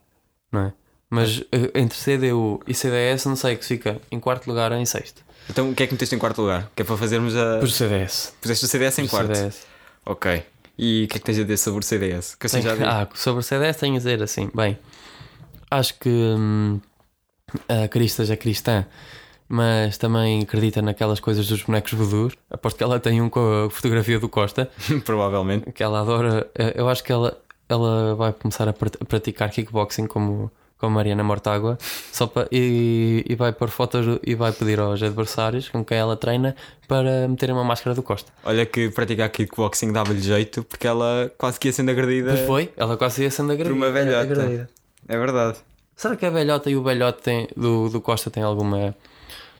[0.50, 0.72] Não é?
[1.08, 4.86] Mas eh, entre CDU e CDS, não sei que fica em quarto lugar ou em
[4.86, 5.22] sexto.
[5.48, 6.70] Então o que é que meteste em quarto lugar?
[6.74, 7.58] Que é para fazermos a.
[7.58, 8.32] O CDS.
[8.40, 9.34] Puseste o CDS em o quarto.
[9.34, 9.66] CDS.
[10.06, 10.44] Ok.
[10.78, 12.34] E o que é que tens a dizer sobre o CDS?
[12.36, 14.78] Que assim já ah, sobre o CDS tenho a dizer assim, bem,
[15.70, 16.80] acho que hum,
[17.68, 18.84] a Cristas é cristã,
[19.48, 22.30] mas também acredita naquelas coisas dos bonecos voodoo.
[22.50, 24.70] Aposto que ela tem um com a fotografia do Costa,
[25.04, 25.72] Provavelmente.
[25.72, 26.48] que ela adora.
[26.54, 27.36] Eh, Eu acho que ela,
[27.68, 31.76] ela vai começar a prat- a praticar kickboxing como, como Mariana Mortágua
[32.12, 36.16] só para, e, e vai pôr fotos e vai pedir aos adversários com quem ela
[36.16, 36.54] treina
[36.86, 38.30] para meterem uma máscara do Costa.
[38.44, 42.72] Olha que praticar kickboxing dava-lhe jeito porque ela quase que ia sendo agredida Pois foi,
[42.76, 43.74] ela quase ia sendo agredida.
[43.74, 44.20] por uma velhota.
[44.32, 44.70] agredida.
[45.08, 45.58] É verdade.
[46.00, 48.96] Será que a velhota e o velhote do, do Costa têm alguma,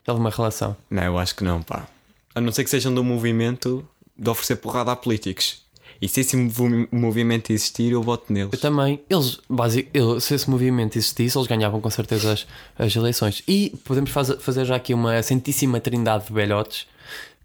[0.07, 0.75] alguma relação?
[0.89, 1.87] Não, eu acho que não, pá.
[2.33, 5.61] A não ser que sejam do movimento de oferecer porrada a políticos.
[6.01, 8.51] E se esse movi- movimento existir, eu voto neles.
[8.53, 12.95] Eu também, eles, basic, ele- se esse movimento existisse, eles ganhavam com certeza as, as
[12.95, 13.43] eleições.
[13.47, 16.87] E podemos faz- fazer já aqui uma santíssima trindade de velhotes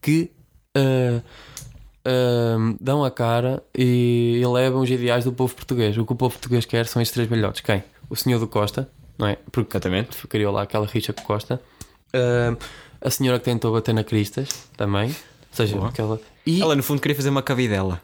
[0.00, 0.30] que
[0.74, 1.20] ah,
[2.02, 5.98] ah, dão a cara e elevam os ideais do povo português.
[5.98, 7.60] O que o povo português quer são estes três velhotes.
[7.60, 7.84] Quem?
[8.08, 8.88] O senhor do Costa,
[9.18, 9.36] não é?
[9.50, 10.26] Porque Exatamente.
[10.28, 11.60] criou lá aquela rixa com Costa.
[12.12, 12.56] Ah,
[13.00, 15.08] a senhora que tentou bater na Cristas, também.
[15.10, 15.14] Ou
[15.52, 15.88] seja, Boa.
[15.88, 16.20] aquela.
[16.46, 18.00] E Ela no fundo queria fazer uma cavidela.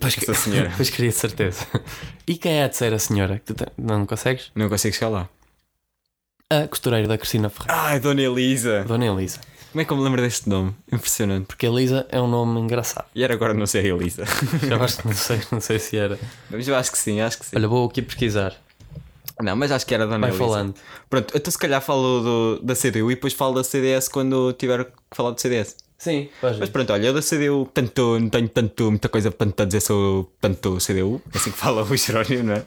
[0.00, 0.72] Pois, que- senhora.
[0.76, 1.64] pois queria de certeza.
[2.26, 3.38] E quem é de ser a senhora?
[3.38, 4.50] Que tu te- não consegues?
[4.54, 5.28] Não consigo chegar lá.
[6.50, 8.82] A costureira da Cristina Ferreira, Ai, Dona Elisa.
[8.84, 9.38] Dona Elisa.
[9.70, 10.74] Como é que eu me lembro deste nome?
[10.90, 11.44] Impressionante.
[11.46, 13.04] Porque Elisa é um nome engraçado.
[13.14, 14.24] E era agora não ser a Elisa.
[14.68, 16.18] Eu acho que não sei, não sei se era.
[16.50, 17.54] Mas eu acho que sim, acho que sim.
[17.56, 18.54] Olha, vou aqui pesquisar.
[19.42, 20.44] Não, mas acho que era a Dona Vai Elisa.
[20.44, 20.74] falando.
[21.08, 22.20] Pronto, então se calhar falo
[22.58, 25.76] do- da CDU e depois falo da CDS quando tiver que falar do CDS.
[25.96, 29.66] Sim, Mas pronto, olha, eu da CDU, tanto, não tenho tanto, muita coisa tanto a
[29.66, 32.64] dizer sobre tanto CDU, assim que fala o Jerónimo, não é?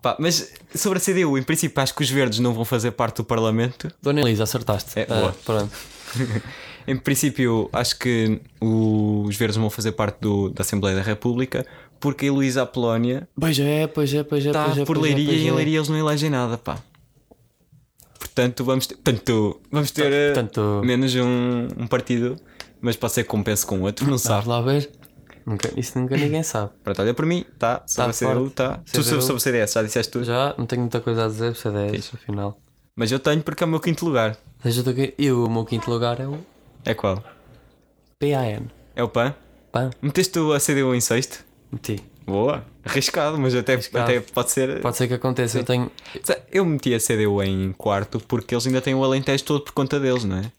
[0.00, 3.16] Pá, mas sobre a CDU, em princípio, acho que os verdes não vão fazer parte
[3.16, 3.90] do Parlamento.
[4.00, 4.98] Dona Elisa, acertaste.
[4.98, 5.36] É, Ah, boa.
[5.44, 5.72] pronto.
[6.86, 11.64] Em princípio, acho que os verdes vão fazer parte do- da Assembleia da República,
[12.00, 14.48] porque a Heloísa Apolónia Pois é, pois é, pois é.
[14.48, 15.52] está pois é, por pois é, Leiria pois e em é.
[15.52, 16.78] Leiria eles não elegem nada, pá.
[18.18, 22.36] Portanto, vamos ter, portanto, vamos ter eh, Portanto- menos um, um partido,
[22.80, 24.48] mas pode ser que compense com outro, não Vamos sabe.
[24.48, 24.90] lá ver.
[25.46, 26.70] Nunca, isso nunca ninguém sabe.
[26.84, 27.82] Pronto, olha para mim, tá.
[27.86, 28.80] Sobre Tá a CDU, tá.
[28.92, 30.24] Tu sobre, sobre o CDS, já disseste tudo.
[30.24, 32.10] Já não tenho muita coisa a dizer, CDS, Fixe.
[32.14, 32.58] afinal.
[32.94, 34.36] Mas eu tenho porque é o meu quinto lugar.
[35.18, 36.38] E o meu quinto lugar é o
[36.84, 37.22] É qual?
[38.18, 38.68] PAN.
[38.94, 39.34] É o PAN?
[39.72, 39.90] PAN.
[40.02, 41.44] Meteste tu a CDU em sexto?
[41.72, 42.02] Meti.
[42.26, 42.64] Boa.
[42.84, 44.04] Arriscado, mas até, Arriscado.
[44.04, 44.80] até pode ser.
[44.80, 45.58] Pode ser que aconteça.
[45.58, 45.90] Eu tenho.
[46.50, 49.98] Eu meti a CDU em quarto porque eles ainda têm o Alentejo todo por conta
[49.98, 50.52] deles, não é?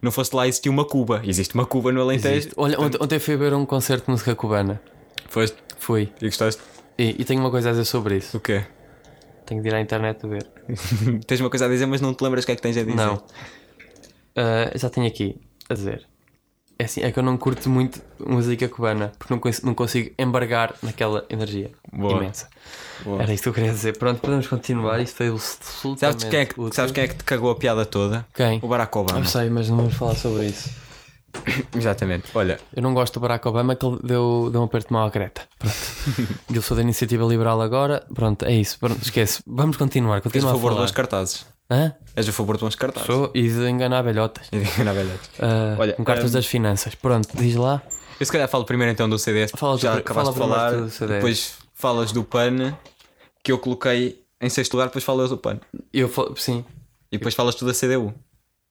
[0.00, 1.22] Não fosse lá existia uma Cuba.
[1.24, 2.34] Existe uma Cuba no Alentejo.
[2.34, 2.54] Existe.
[2.56, 4.80] Olha, ontem, ontem fui ver um concerto de música cubana.
[5.28, 5.56] Foste.
[5.78, 6.12] Fui.
[6.20, 6.62] E gostaste?
[6.98, 8.36] E, e tenho uma coisa a dizer sobre isso.
[8.36, 8.64] O quê?
[9.44, 10.46] Tenho de ir à internet a ver.
[11.26, 12.82] tens uma coisa a dizer, mas não te lembras o que é que tens a
[12.82, 12.96] dizer.
[12.96, 13.22] Não.
[14.34, 16.06] Ah, já tenho aqui a dizer.
[16.78, 20.10] É assim, é que eu não curto muito música cubana porque não, cons- não consigo
[20.18, 22.18] embargar naquela energia Boa.
[22.18, 22.48] imensa.
[23.02, 23.22] Boa.
[23.22, 23.96] Era isto que eu queria dizer.
[23.98, 25.00] Pronto, podemos continuar.
[25.00, 26.00] Isto foi absolutamente.
[26.00, 28.26] Sabes quem, é que, sabes quem é que te cagou a piada toda?
[28.34, 28.58] Quem?
[28.62, 29.20] O Barack Obama.
[29.20, 30.68] Eu sei, mas não vamos falar sobre isso.
[31.74, 32.24] Exatamente.
[32.34, 35.04] Olha, Eu não gosto do Barack Obama que ele deu, deu um aperto de mão
[35.04, 35.42] à Greta.
[35.58, 35.74] Pronto.
[36.54, 38.04] eu sou da iniciativa liberal agora.
[38.14, 38.78] Pronto, é isso.
[38.78, 39.42] Pronto, esquece.
[39.46, 40.20] Vamos continuar.
[40.20, 40.84] Continua a favor falar.
[40.84, 41.46] uns cartazes.
[41.70, 41.94] Hã?
[42.14, 43.06] És a favor de uns cartazes.
[43.06, 44.46] Sou e de enganar velhotas.
[44.52, 45.30] E digo, não, velhote.
[45.40, 46.94] Ah, Olha, com cartas hum, das finanças.
[46.94, 47.82] Pronto, diz lá.
[48.18, 49.52] Eu se calhar falo primeiro então do CDS.
[49.56, 50.72] Fala já do- acabaste de falar.
[51.08, 52.74] Depois falas do PAN,
[53.42, 55.58] que eu coloquei em sexto lugar, depois falas do PAN.
[55.92, 56.64] Eu falo, sim.
[57.10, 58.14] E depois falas tu da CDU.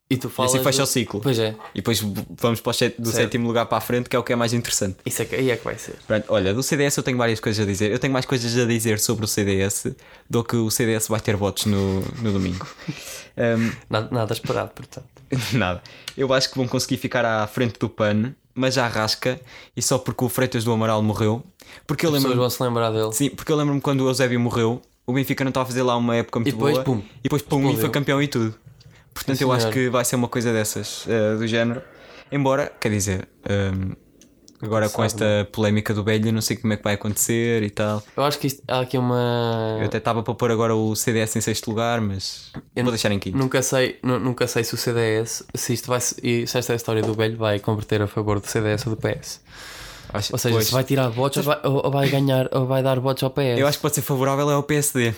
[0.07, 0.53] E tu falas.
[0.53, 1.19] assim fecha do- o ciclo.
[1.21, 1.55] Pois é.
[1.73, 1.99] E depois
[2.39, 3.23] vamos para o set- do Certo.
[3.23, 4.97] sétimo lugar para a frente, que é o que é mais interessante.
[5.05, 5.95] Isso é que, aí é que vai ser.
[6.05, 7.91] Pronto, olha, do CDS eu tenho várias coisas a dizer.
[7.91, 9.95] Eu tenho mais coisas a dizer sobre o CDS
[10.29, 12.67] do que o CDS vai ter votos no, no domingo.
[13.37, 15.07] Um, Nada, nada esperado, portanto.
[15.51, 15.83] Nada.
[16.15, 19.37] Eu acho que vão conseguir ficar à frente do PAN, mas já rasca,
[19.75, 21.43] e só porque o Freitas do Amaral morreu.
[21.85, 23.11] Porque eu As pessoas lembro vão se lembrar dele.
[23.11, 25.97] Sim, porque eu lembro-me quando o Eusébio morreu, o Benfica não estava a fazer lá
[25.97, 27.81] uma época muito E depois, boa pum, e depois pum, e explodiu.
[27.81, 28.55] foi campeão e tudo.
[29.15, 31.82] Portanto, Sim, eu acho que vai ser uma coisa dessas, eh, do género.
[32.32, 33.93] Embora, quer dizer, ehm,
[34.62, 38.04] agora com esta polémica do Belho, não sei como é que vai acontecer e tal.
[38.15, 39.78] Eu acho que isto, há aqui uma.
[39.80, 43.12] Eu até estava para pôr agora o CDS em sexto lugar, mas Eu vou deixar
[43.12, 43.38] em quinto.
[43.38, 47.01] Nunca sei, nu- nunca sei se o CDS, se isto vai se se esta história
[47.01, 49.39] do velho vai converter a favor do CDS ou do PS.
[50.13, 52.65] Acho- Ou seja, pois, se vai tirar votos ou vai, ou- ou vai ganhar ou
[52.67, 53.60] vai dar votos ao PS.
[53.60, 55.13] Eu acho que pode ser favorável é ao PSD.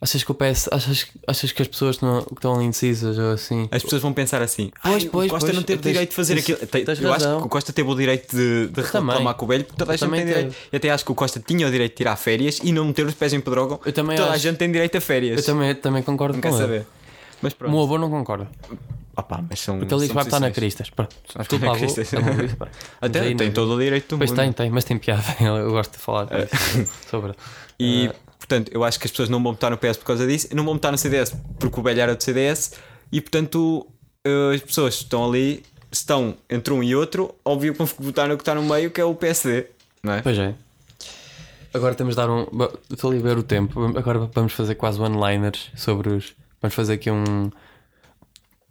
[0.00, 3.32] Achas que o PS, achas, achas que as pessoas não, que estão ali indecisas ou
[3.32, 3.68] assim?
[3.70, 6.10] As pessoas vão pensar assim: Pois, "Ai, pois, o Costa pois, não teve tens- direito
[6.10, 6.58] de fazer aquilo.
[6.58, 7.40] Tens eu acho razão.
[7.40, 9.96] que o Costa teve o direito de, de reclamar com o Belho, porque toda a
[9.96, 10.54] gente tem direito.
[10.70, 13.04] Eu até acho que o Costa tinha o direito de tirar férias e não meter
[13.06, 13.80] os pés em pedrógão.
[13.84, 14.42] Eu também toda a acho.
[14.44, 15.38] gente tem direito a férias.
[15.40, 16.62] Eu também, também concordo não com quer ele.
[16.62, 16.86] saber.
[17.42, 17.70] Mas O pronto.
[17.72, 18.48] meu avô não concorda.
[19.16, 20.52] Opa, mas são, Porque ele diz que vai votar na.
[20.52, 20.90] Cristas.
[20.90, 21.16] Pronto.
[21.36, 21.72] Desculpa, na.
[21.76, 22.12] Cristas.
[22.14, 22.18] é
[23.00, 24.38] Até tem todo o direito do Pois mundo.
[24.42, 25.24] tem, tem, mas tem piada.
[25.42, 26.86] Eu gosto de falar disso.
[27.10, 27.32] sobre.
[27.80, 28.10] E,
[28.48, 30.64] portanto, eu acho que as pessoas não vão votar no PS por causa disso, não
[30.64, 32.72] vão votar no CDS porque o velho era do CDS,
[33.12, 33.86] e, portanto,
[34.24, 38.26] eh, as pessoas que estão ali, estão entre um e outro, óbvio que vão votar
[38.26, 39.66] no que está no meio, que é o PSD,
[40.02, 40.22] não é?
[40.22, 40.54] Pois é.
[41.74, 42.46] Agora temos de dar um.
[42.90, 43.84] Estou a ver o tempo.
[43.96, 46.34] Agora vamos fazer quase one-liners sobre os.
[46.62, 47.50] Vamos fazer aqui um.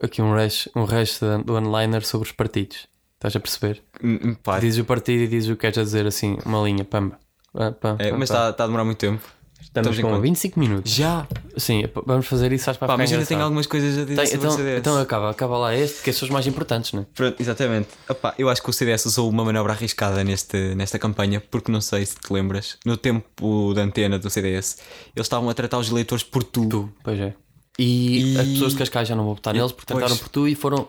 [0.02, 2.88] Aqui um rush, um rush do one-liner sobre os partidos.
[3.16, 3.84] Estás a perceber?
[4.04, 6.62] Hum, hum, pá, Dizes o partido e dizes o que queres a dizer assim, uma
[6.62, 7.20] linha, pamba.
[7.54, 9.24] Ah, pam, é, mas está está a demorar muito tempo.
[9.62, 10.22] Estamos em com quanto?
[10.22, 10.92] 25 minutos.
[10.92, 11.28] Já!
[11.58, 14.16] Sim, vamos fazer isso, acho para Pá, ficar mas ainda tenho algumas coisas a dizer
[14.16, 14.80] Tem- sobre então, o CDS.
[14.80, 17.06] então acaba, acaba lá este, que são os mais importantes, não é?
[17.14, 17.90] Pronto, exatamente.
[18.10, 21.82] Epá, eu acho que o CDS usou uma manobra arriscada neste, nesta campanha, porque não
[21.82, 24.78] sei se te lembras, no tempo da antena do CDS,
[25.16, 26.68] eles estavam a tratar os eleitores por tu.
[26.70, 27.34] Tu, pois é.
[27.78, 30.04] E, E- as pessoas de Cascais já não vão votar neles porque Pois.
[30.04, 30.88] tentaram por tu e foram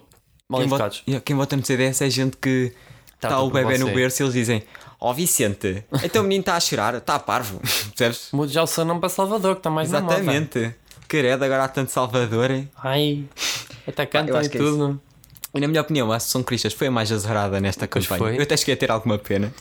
[0.48, 1.02] mal Quem vota, educados.
[1.06, 2.72] Yeah, quem vota no CDS é gente que
[3.14, 4.62] está o bebê no berço e eles dizem:
[5.00, 7.60] Ó Vicente, então o menino está a chorar, está parvo.
[7.96, 8.28] Percebes?
[8.32, 10.14] Mude já o seu nome para Salvador, que está mais na moda.
[10.14, 10.74] Exatamente.
[11.08, 12.50] Queredo, agora há tanto Salvador.
[12.50, 12.68] hein?
[12.82, 13.24] Ai,
[14.10, 15.00] canta acho e que é tudo.
[15.54, 18.30] E na minha opinião, a Associação Cristas foi a mais azarada nesta Pois campanha.
[18.32, 18.38] foi.
[18.38, 19.52] Eu até cheguei a ter alguma pena.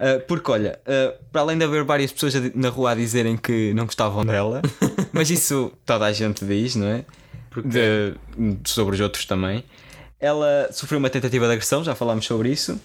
[0.00, 3.72] Uh, porque olha, uh, para além de haver várias pessoas na rua a dizerem que
[3.74, 4.62] não gostavam dela,
[5.12, 7.04] mas isso toda a gente diz, não é?
[7.64, 8.14] De-
[8.64, 9.64] sobre os outros também.
[10.20, 12.78] Ela sofreu uma tentativa de agressão, já falámos sobre isso,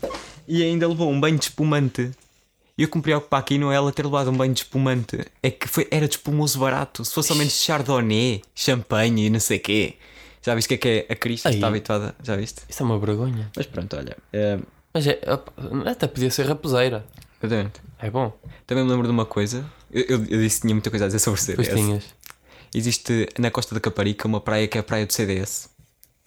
[0.48, 2.12] e ainda levou um banho de espumante.
[2.78, 5.26] E o que me preocupa aqui não é ela ter levado um banho de espumante,
[5.42, 7.04] é que foi, era de espumoso barato.
[7.06, 9.96] Se fosse ao menos chardonnay, champanhe e não sei quê.
[10.42, 11.50] Já viste o que é que é a?
[11.50, 11.56] Aí.
[11.56, 12.16] Está habituada?
[12.22, 12.62] Já viste?
[12.70, 13.50] Isso é uma vergonha.
[13.56, 14.16] Mas pronto, olha.
[14.32, 14.60] é,
[14.94, 15.20] Mas é,
[15.86, 17.06] até podia ser raposeira.
[17.42, 17.82] exatamente.
[18.00, 18.32] É bom.
[18.68, 19.66] Também me lembro de uma coisa.
[19.92, 21.70] Eu, eu, eu disse que tinha muita coisa a dizer sobre CDS.
[21.74, 22.04] tinhas.
[22.74, 25.70] Existe na Costa da Caparica uma praia que é a praia do CDS.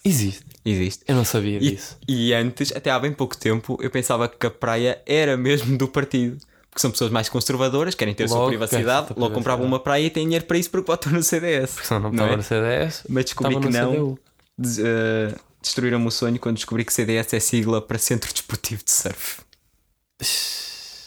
[0.05, 0.45] Existe.
[0.65, 1.05] Existe.
[1.09, 1.97] Eu não sabia E, disso.
[2.07, 5.89] e antes, até há bem pouco tempo, eu pensava que a praia era mesmo do
[5.89, 6.39] partido.
[6.71, 10.11] Porque são pessoas mais conservadoras, querem ter a sua privacidade, logo compravam uma praia e
[10.11, 11.71] têm dinheiro para isso porque votam no CDS.
[11.83, 12.37] Senão não Não estava é?
[12.37, 13.05] no CDS.
[13.09, 14.19] Mas descobri que não.
[14.57, 18.91] Des- eh, destruíram-me o sonho quando descobri que CDS é sigla para Centro Desportivo de
[18.91, 19.41] Surf.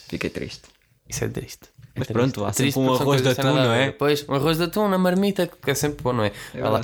[0.08, 0.62] Fiquei triste.
[1.08, 1.68] Isso é triste.
[1.94, 2.12] É Mas triste.
[2.12, 3.86] pronto, há É sempre um arroz de atum, não é?
[3.86, 3.92] ver.
[3.98, 6.32] Pois, um arroz de atum na marmita, que é sempre bom, não é?
[6.54, 6.80] Vai lá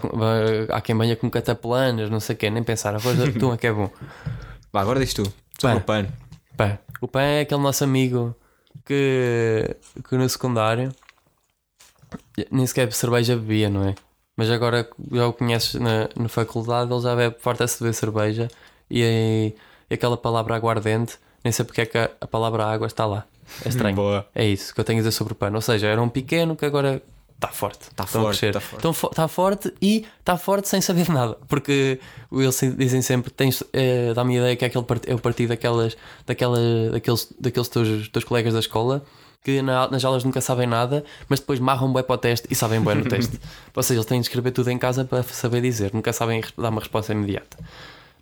[0.70, 2.94] há quem venha com catapelanas, não sei o quê, nem pensar.
[2.94, 3.90] Arroz de atum é que é bom.
[4.72, 5.22] Vá, agora diz tu.
[5.76, 5.80] O.
[6.56, 8.36] Pá, o Pã é aquele nosso amigo
[8.84, 9.76] que,
[10.08, 10.92] que no secundário
[12.50, 13.94] nem sequer cerveja bebia, não é?
[14.36, 18.48] Mas agora já o conheces na, na faculdade, ele já bebe, farta-se de beber cerveja
[18.90, 19.54] e,
[19.90, 23.24] e aquela palavra aguardente, nem sei porque é que a, a palavra água está lá.
[23.64, 23.96] É estranho.
[23.96, 24.26] Boa.
[24.34, 25.56] É isso que eu tenho a dizer sobre o pano.
[25.56, 27.02] Ou seja, era um pequeno que agora
[27.34, 27.90] está forte.
[27.94, 28.52] Tá Estão a forte, crescer.
[28.52, 28.80] tá forte.
[28.80, 31.36] Então, fo- tá forte e está forte sem saber nada.
[31.48, 32.00] Porque
[32.32, 35.48] eles dizem sempre: tens, eh, dá-me a ideia que é, aquele part- é o partido
[35.50, 36.58] daquelas, daquela,
[36.92, 39.04] daqueles, daqueles teus, teus colegas da escola
[39.44, 42.54] que na- nas aulas nunca sabem nada, mas depois marram bem para o teste e
[42.56, 43.38] sabem bem no teste.
[43.74, 46.68] Ou seja, eles têm de escrever tudo em casa para saber dizer, nunca sabem dar
[46.70, 47.56] uma resposta imediata.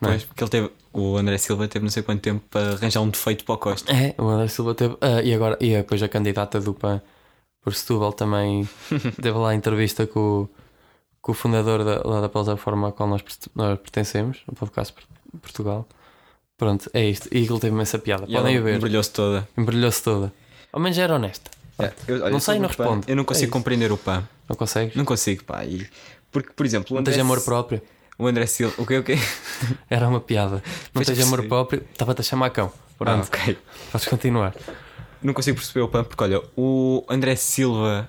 [0.03, 0.07] É?
[0.09, 3.09] Pois, porque ele teve, o André Silva teve não sei quanto tempo para arranjar um
[3.09, 3.93] defeito para o Costa.
[3.93, 4.97] É, o André Silva teve.
[5.01, 7.01] ah, e agora, e depois a candidata do PAN
[7.63, 8.69] por Setúbal também
[9.21, 10.49] teve lá a entrevista com, o-
[11.21, 14.93] com o fundador da, lá da plataforma a qual nós, perte- nós pertencemos, o podcast
[14.93, 15.87] Por- Portugal.
[16.59, 17.29] Pronto, é isto.
[17.33, 18.25] E ele teve imensa piada.
[18.29, 18.77] E Podem ela ver.
[18.77, 19.47] embrulhou-se toda.
[19.57, 20.33] Embrulhou-se toda.
[20.73, 21.51] Ao menos era honesta.
[22.09, 23.05] Eu- olha, não sei, sobre não o responde.
[23.11, 23.53] Eu não É consigo isso.
[23.53, 24.27] compreender o pão.
[24.49, 24.95] Não consegues?
[24.97, 25.65] Não consigo, pá.
[25.65, 25.87] E,
[26.33, 27.83] porque, por exemplo, o Não André, tens amor próprio?
[28.19, 28.75] O André Silva.
[28.79, 29.19] O quê, o quê?
[29.91, 30.57] Era uma piada.
[30.57, 31.85] Não Pois tens amor próprio?
[31.93, 32.73] Estava-te a chamar cão.
[32.75, 33.59] Ah, Pronto, ok.
[33.93, 34.55] podes continuar.
[35.23, 38.09] Não consigo perceber o pão porque, olha, o André Silva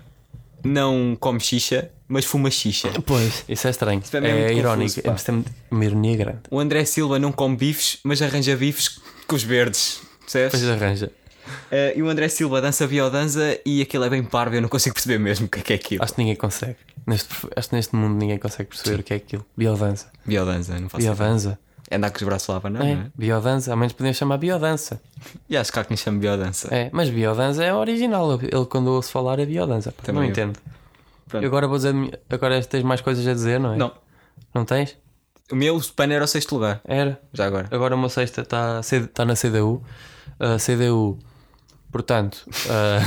[0.64, 2.90] não come xixa, mas fuma xixa.
[3.06, 4.02] Pois, isso é estranho.
[4.04, 5.02] Isso é é irónico.
[5.02, 6.40] confuso, é uma ironia grande.
[6.50, 10.02] O André Silva não come bifes, mas arranja bifes com os verdes.
[10.22, 10.60] Percebes?
[10.62, 11.12] Depois arranja.
[11.72, 14.94] Eh, e o André Silva dança biodança e aquilo é bem parvo, eu não consigo
[14.94, 16.04] perceber mesmo o que é que é aquilo.
[16.04, 16.76] Acho que ninguém consegue.
[17.08, 19.46] Neste, acho que neste mundo ninguém consegue perceber o que é aquilo.
[19.56, 20.12] Biodança.
[20.26, 21.04] Biodança, não faço.
[21.04, 21.58] Biodança.
[21.90, 23.12] É andar com os braços lá para não, É, não é?
[23.16, 23.72] biodança.
[23.72, 25.02] Ao menos podiam chamar biodança.
[25.50, 26.68] E acho que há quem chame biodança.
[26.70, 28.34] É, mas biodança é original.
[28.42, 29.94] Ele quando ouço falar é biodança.
[30.04, 30.30] Também não eu.
[30.32, 30.60] entendo.
[31.30, 31.44] Pronto.
[31.44, 31.94] Eu agora vou dizer.
[32.30, 33.78] Agora tens mais coisas a dizer, não é?
[33.78, 33.92] Não.
[34.54, 34.98] Não tens?
[35.50, 37.22] O meu span era o sexto lugar, Era.
[37.32, 37.70] já agora.
[37.72, 38.82] Agora o meu sexta está
[39.14, 39.82] tá na CDU.
[40.40, 41.18] A CDU,
[41.90, 43.00] portanto, ah,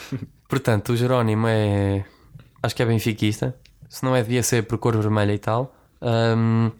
[0.48, 2.04] portanto, o Jerónimo é.
[2.64, 3.54] Acho que é benfiquista.
[3.90, 5.76] Se não é, devia ser por cor vermelha e tal.
[6.00, 6.70] Ahm,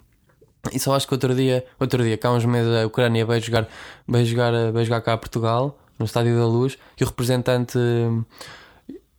[0.73, 3.43] e só acho que outro dia, outro dia, cá há uns meses, a Ucrânia veio
[3.43, 3.69] jogar,
[4.09, 7.79] veio jogar, veio jogar cá a Portugal, no Estádio da Luz, e o representante.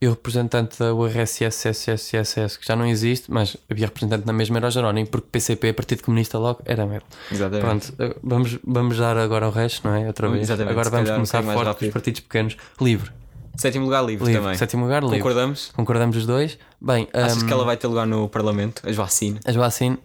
[0.02, 4.68] E o representante da URSS, que já não existe, mas havia representante na mesma, era
[4.68, 7.02] o Jerónimo, porque PCP, Partido Comunista logo, era ele.
[7.32, 7.92] Exatamente.
[7.92, 10.08] Pronto, eh, vamos, vamos dar agora o resto, não é?
[10.08, 10.42] Outra vez.
[10.42, 12.58] Exatamente, Agora vamos um começar mais forte com os partidos pequenos.
[12.82, 13.12] Livre.
[13.58, 14.42] Sétimo lugar, livre, Livre.
[14.42, 14.58] também.
[14.58, 15.18] Sétimo lugar, livre.
[15.18, 15.72] Concordamos?
[15.76, 16.58] Concordamos os dois.
[16.82, 18.82] Bem, Achas hum, que ela vai ter lugar no Parlamento?
[18.88, 19.42] As vacinas?
[19.46, 19.98] a Joacine,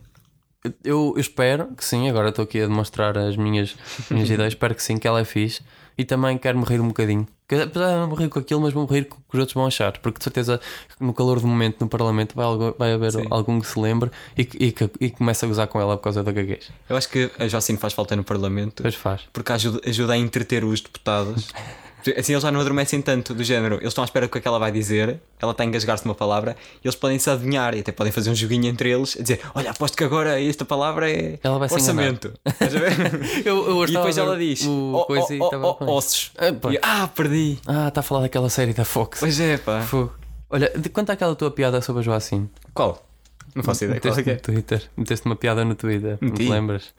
[0.65, 2.09] eu, eu espero que sim.
[2.09, 3.75] Agora estou aqui a demonstrar as minhas,
[4.11, 4.53] minhas ideias.
[4.53, 5.61] Espero que sim, que ela é fixe.
[5.99, 7.27] E também quero morrer um bocadinho.
[7.47, 9.67] Apesar de não morrer com aquilo, mas vou morrer com o que os outros vão
[9.67, 9.99] achar.
[9.99, 10.61] Porque de certeza,
[11.01, 13.27] no calor do momento no Parlamento, vai, algo- vai haver Sim.
[13.29, 14.09] algum que se lembre
[14.39, 16.71] e, que- e, que- e começa a gozar com ela por causa da gaguez.
[16.89, 19.23] Eu acho que a vacina faz falta no Parlamento Depois faz.
[19.33, 21.49] porque ajuda, ajuda a entreter os deputados.
[22.17, 23.77] Assim eles já não adormecem tanto, do género.
[23.77, 26.05] Eles estão à espera do que é que ela vai dizer, ela está a engasgar-se
[26.05, 29.17] numa palavra e eles podem se adivinhar e até podem fazer um joguinho entre eles
[29.19, 32.33] a dizer: Olha, aposto que agora esta palavra é Ela vai orçamento.
[32.45, 33.47] Estás a ver?
[33.47, 36.33] Eu, eu e depois ela diz: o "Oh, oh, oh, oh, ossos.
[36.41, 36.73] Epá.
[36.73, 37.59] E ah, perdi.
[37.67, 39.21] Ah, está a falar daquela série da Fox.
[39.21, 39.83] Pois é, pá.
[39.83, 40.13] Fogo.
[40.49, 42.51] Olha, de quanto é aquela tua piada sobre a Joacine?
[42.75, 43.07] Qual?
[43.55, 44.01] Não faço ideia.
[44.01, 44.41] Qual é Meteste que no é?
[44.61, 44.91] Twitter.
[44.97, 46.19] Meteste uma piada no Twitter.
[46.21, 46.51] Não te Meti.
[46.51, 46.95] lembras?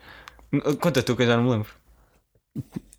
[0.80, 1.68] Conta tu que eu já não me lembro.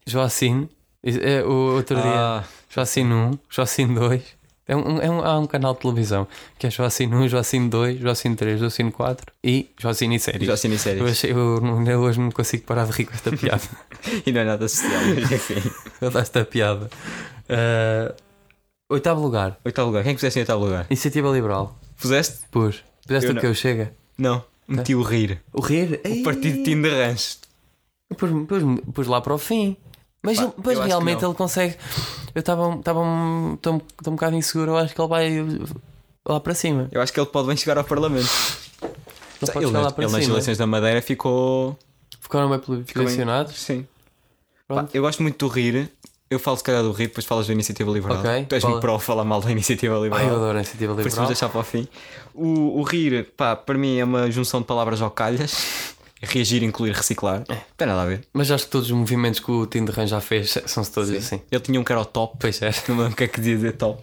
[0.05, 0.69] Joacine.
[1.03, 2.05] É, o outro dia.
[2.05, 4.21] Ah, Joacine 1, Joacine 2.
[4.65, 6.25] É um, é um, há um canal de televisão
[6.57, 10.47] que é Joacine 1, Joacine 2, Joacine 3, Joacine 4 e Joacine séries.
[10.47, 11.23] já assino Eu, séries.
[11.25, 13.61] eu, não- eu hoje não consigo parar de rir com esta piada.
[14.25, 15.69] E não é nada social, mas enfim.
[15.99, 16.89] eu esta piada.
[17.49, 18.15] Ah,
[18.89, 19.59] oitavo lugar.
[19.65, 20.03] Oitavo lugar.
[20.03, 20.85] Quem é puseste em oitavo lugar?
[20.89, 21.77] Iniciativa Liberal.
[21.99, 22.39] Puseste?
[22.49, 22.83] Pus.
[23.05, 23.93] Puseste Eu o que eu chega?
[24.17, 24.43] Não.
[24.65, 25.41] Meti o rir.
[25.51, 25.99] O rir?
[26.05, 27.37] O partido de Tim de Rancho.
[28.17, 28.63] Pus, pus,
[28.93, 29.75] pus lá para o fim.
[30.23, 31.75] Mas, Pá, mas realmente ele consegue.
[32.33, 34.71] Eu estava estava um, um tô um bocado inseguro.
[34.71, 35.59] Eu acho que ele vai
[36.25, 36.87] lá para cima.
[36.91, 38.29] Eu acho que ele pode bem chegar ao Parlamento.
[38.81, 41.77] Ele pode ele chegar lá nas, para ele nas eleições da Madeira ficou.
[42.21, 43.55] Ficaram bem posicionados.
[43.59, 43.85] Sim.
[44.67, 45.91] Pá, eu gosto muito do rir.
[46.29, 48.17] Eu falo se calhar do rir, depois falas da Iniciativa Liberal.
[48.19, 48.71] Ok, Tu és fala.
[48.71, 50.25] muito pró falar mal da Iniciativa Ai, Liberal.
[50.27, 51.15] eu adoro a iniciativa Por isso liberal.
[51.27, 51.87] vamos deixar para o fim.
[52.33, 55.92] O, o rir, pá, para mim é uma junção de palavras ao calhas.
[56.25, 57.43] Reagir, incluir, reciclar.
[57.49, 57.57] É.
[57.77, 58.21] Tem nada a ver.
[58.33, 61.09] Mas acho que todos os movimentos que o Tim de Ran já fez são-se todos
[61.11, 61.41] assim.
[61.51, 62.37] Ele tinha um que era o top.
[62.39, 62.71] Pois é.
[62.87, 64.01] Não lembro o que é que dizer top.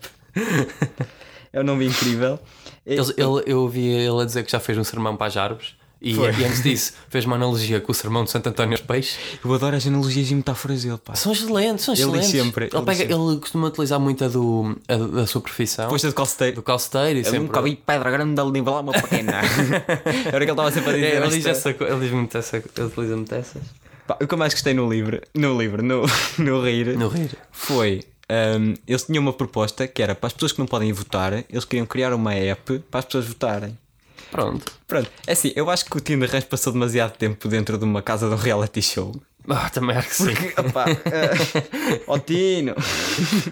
[1.52, 2.38] é um nome incrível.
[2.86, 5.74] Ele, ele- eu ouvi ele a dizer que já fez um sermão para as árvores.
[6.02, 9.18] E, e antes disso fez uma analogia com o sermão de Santo António aos Peixes.
[9.44, 11.14] Eu adoro as analogias e metáforas dele, pá.
[11.14, 12.28] São excelentes, são Ele excelentes.
[12.30, 13.14] sempre, ele, ele pega- sempre.
[13.14, 16.56] ele costuma utilizar muito a, do, a da sua profissão, Depois de calceteiro.
[16.56, 17.38] do calceteiro e Eu sempre.
[17.40, 19.32] nunca vi pedra grande ali nivelar uma pequena.
[20.24, 21.06] Era o que ele estava sempre a dizer.
[21.06, 23.62] É, ele, diz esta- essa, ele diz muito essa, ele utiliza muito essas.
[24.06, 26.02] Pá, o que eu mais gostei no livro, no livro, no,
[26.38, 27.30] no rir, No rir.
[27.52, 28.02] foi.
[28.58, 31.64] hum, eles tinham uma proposta que era para as pessoas que não podem votar, eles
[31.66, 33.76] queriam criar uma app para as pessoas votarem.
[34.30, 34.72] Pronto.
[34.86, 37.84] Pronto, é assim, eu acho que o Tim de Rãs passou demasiado tempo dentro de
[37.84, 39.12] uma casa de um reality show.
[39.48, 40.34] Ah, também acho que sim.
[40.34, 42.74] Porque, opá, eh, ó Tino,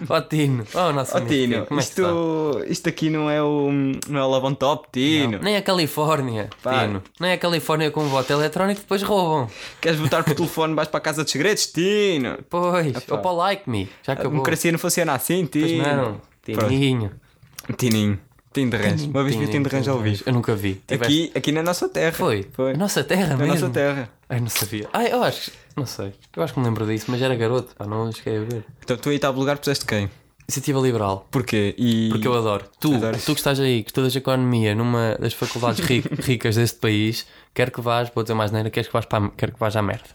[0.07, 2.01] Ó Tino, ó nosso ó amigo é que está?
[2.03, 3.69] isto, isto aqui não é o,
[4.07, 5.39] não é o Love Top, Tino.
[5.41, 6.85] Nem a Califórnia, Pá.
[6.85, 7.03] Tino.
[7.19, 9.49] Nem a Califórnia com voto eletrónico depois roubam.
[9.81, 12.37] Queres votar por telefone, vais para a casa dos segredos, Tino.
[12.49, 13.15] Pois, Epá.
[13.15, 13.89] ou para o like me.
[14.03, 14.31] Já A acabou.
[14.31, 15.83] democracia não funciona assim, Pois Tino.
[15.83, 16.21] não,
[16.53, 16.67] Pronto.
[17.77, 18.19] Tininho.
[18.53, 18.71] Tininho.
[18.71, 19.03] Tim de Rãs.
[19.03, 20.23] Uma vez vi Rãs ao vivo.
[20.25, 20.81] Eu nunca vi.
[20.87, 22.11] Tiveste- Aqui, aqui na nossa terra.
[22.11, 22.47] Foi.
[22.53, 22.73] Foi.
[22.73, 23.53] A nossa terra Na mesmo.
[23.53, 24.09] nossa terra.
[24.27, 24.87] Ai, não sabia.
[24.93, 25.57] Ai, eu acho que.
[25.75, 26.13] Não sei.
[26.35, 28.63] Eu acho que me lembro disso, mas era garoto, pá, não cheguei a ver.
[28.83, 30.09] Então tu aí está lugar puseste quem?
[30.47, 31.27] Iniciativa Liberal.
[31.29, 31.75] Porquê?
[31.77, 32.09] E...
[32.09, 32.65] Porque eu adoro.
[32.79, 33.23] Tu, Adoras?
[33.23, 37.69] tu que estás aí, que estudas economia numa das faculdades ri- ricas deste país, quer
[37.69, 39.81] que vás, vou dizer mais neira, queres que vás para a- quer que vás à
[39.83, 40.05] merda.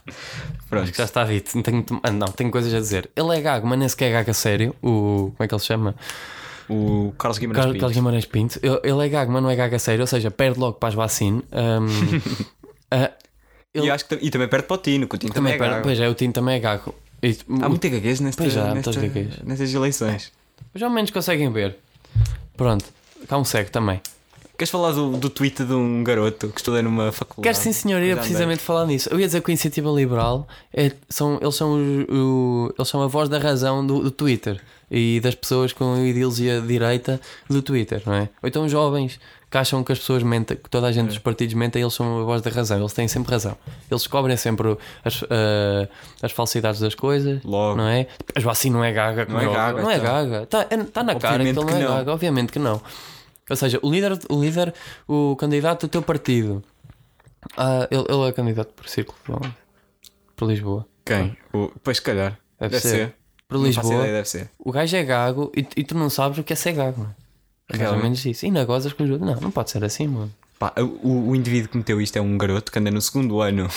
[0.69, 0.83] Pronto.
[0.83, 1.55] Acho que já está dito.
[1.55, 3.09] Não tenho, ah, não, tenho coisas a dizer.
[3.15, 4.75] Ele é gago, mas nem sequer é gago a sério.
[4.83, 5.31] O.
[5.31, 5.95] Como é que ele se chama?
[6.69, 7.79] O Carlos Guimarães Carlos, Pinto.
[7.81, 8.59] Carlos Guimarães Pinto.
[8.63, 10.89] Ele, ele é gago, mas não é gago a sério, ou seja, perde logo para
[10.89, 11.43] as vacina.
[11.51, 11.85] Um,
[12.91, 13.11] ah,
[13.73, 15.55] ele E, acho que, e também perto para o Tino, que o Tino também, também
[15.55, 15.73] é perde.
[15.75, 15.83] gago.
[15.83, 16.95] Pois é, o Tino também é gago.
[17.21, 18.73] E- Há muita gaguez já,
[19.43, 20.31] nestas eleições.
[20.73, 21.77] Mas ao menos conseguem ver.
[22.57, 22.85] Pronto,
[23.27, 24.01] cá um cego também.
[24.57, 27.43] Queres falar do, do tweet de um garoto que estuda numa faculdade?
[27.43, 29.09] Quero sim, senhor, ia precisamente falar nisso.
[29.11, 33.01] Eu ia dizer que a Iniciativa Liberal é, são, eles, são o, o- eles são
[33.01, 37.19] a voz da razão do, do Twitter e das pessoas com ideologia de direita
[37.49, 38.29] do Twitter, não é?
[38.41, 39.19] Ou então jovens
[39.49, 42.21] que acham que as pessoas mentem, que toda a gente dos partidos mentem, eles são
[42.21, 43.55] a voz da razão, eles têm sempre razão.
[43.89, 45.87] Eles descobrem sempre as, ah,
[46.21, 47.77] as falsidades das coisas, Logo.
[47.77, 48.07] não é?
[48.33, 50.05] Mas assim não é gaga, Não é gaga, não é então.
[50.05, 50.43] gaga.
[50.43, 51.95] Está tá na cara que ele não é não.
[51.95, 52.81] gaga, obviamente que não.
[53.49, 54.73] Ou seja, o líder, o líder,
[55.07, 56.63] o candidato do teu partido
[57.57, 59.17] ah, ele, ele é candidato por círculo
[60.35, 60.85] para Lisboa.
[61.05, 61.37] Quem?
[61.53, 61.71] O...
[61.83, 62.39] Pois, se calhar.
[62.59, 62.89] Deve Deve, ser.
[62.89, 63.15] ser.
[63.59, 64.49] Para Lisboa, ideia, deve ser.
[64.59, 66.99] o gajo é gago e, e tu não sabes o que é ser gago.
[67.01, 67.09] não é?
[67.09, 68.03] É mais ou Realmente.
[68.03, 68.45] menos isso.
[68.45, 69.29] E ainda gozas com os outros.
[69.29, 70.31] Não, não pode ser assim, mano.
[70.59, 73.67] Pá, o, o indivíduo que meteu isto é um garoto que anda no segundo ano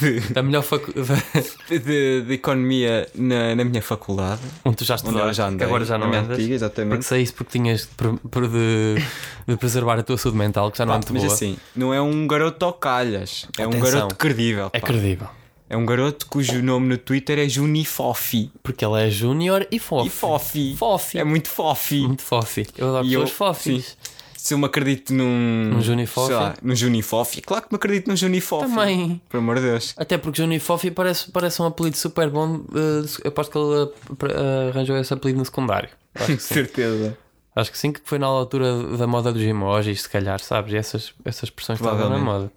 [0.00, 1.22] de, Da melhor faculdade
[1.68, 4.40] de, de economia na, na minha faculdade.
[4.64, 5.66] onde tu já estudaste, já andei.
[5.66, 6.38] agora já não andas.
[6.38, 6.90] antiga, exatamente.
[6.90, 9.02] Porque saíste porque tinhas de,
[9.46, 11.34] de, preservar a tua saúde mental, que já não é muito mas boa.
[11.34, 13.46] assim, não é um garoto ao calhas.
[13.56, 13.90] É um Atenção.
[13.92, 14.70] garoto credível.
[14.72, 14.86] é pá.
[14.86, 15.28] credível.
[15.70, 18.50] É um garoto cujo nome no Twitter é Junifofi.
[18.62, 20.06] Porque ele é júnior e fofi.
[20.06, 20.76] E fofi.
[20.76, 21.18] Fofi.
[21.18, 22.00] É muito fofi.
[22.06, 22.66] Muito fofi.
[22.76, 23.96] Eu adoro E eu- pessoas fofis.
[24.36, 25.64] Se eu me acredito num.
[25.74, 26.32] Num Junifofi?
[26.32, 27.42] lá, Num Junifofi.
[27.42, 28.66] Claro que me acredito num Junifofi.
[28.68, 29.20] Também.
[29.28, 29.92] Por amor de Deus.
[29.96, 32.60] Até porque Johnny Fofi parece, parece um apelido super bom.
[32.74, 35.90] eh, eu aposto que ele arranjou esse apelido no secundário.
[36.24, 36.38] Sim.
[36.38, 37.18] Certeza.
[37.54, 40.72] Acho que sim, que foi na altura da moda dos emojis, se calhar, sabes?
[40.72, 42.52] E essas, essas expressões estavam na moda.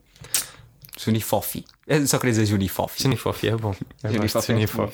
[0.98, 1.66] Junifofi.
[1.94, 3.04] Eu só queria dizer Junifofi.
[3.04, 3.76] Johnny Fofi é bom.
[4.04, 4.90] Eu é.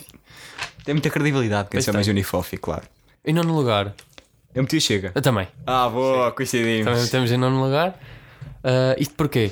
[0.83, 2.05] Tem muita credibilidade quem Pois chama tem.
[2.05, 2.83] Junifofi, claro.
[3.25, 3.93] Em nono lugar,
[4.55, 5.11] Eu meti o Chega.
[5.13, 5.47] eu também.
[5.65, 6.85] Ah, boa, coincidimos.
[6.85, 7.99] Também temos em nono lugar.
[8.63, 9.51] Ah, isto porquê?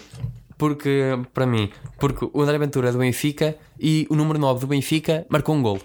[0.58, 1.02] Porque,
[1.34, 1.70] para mim,
[2.00, 5.62] porque o André Ventura é do Benfica e o número 9 do Benfica marcou um
[5.62, 5.80] gol.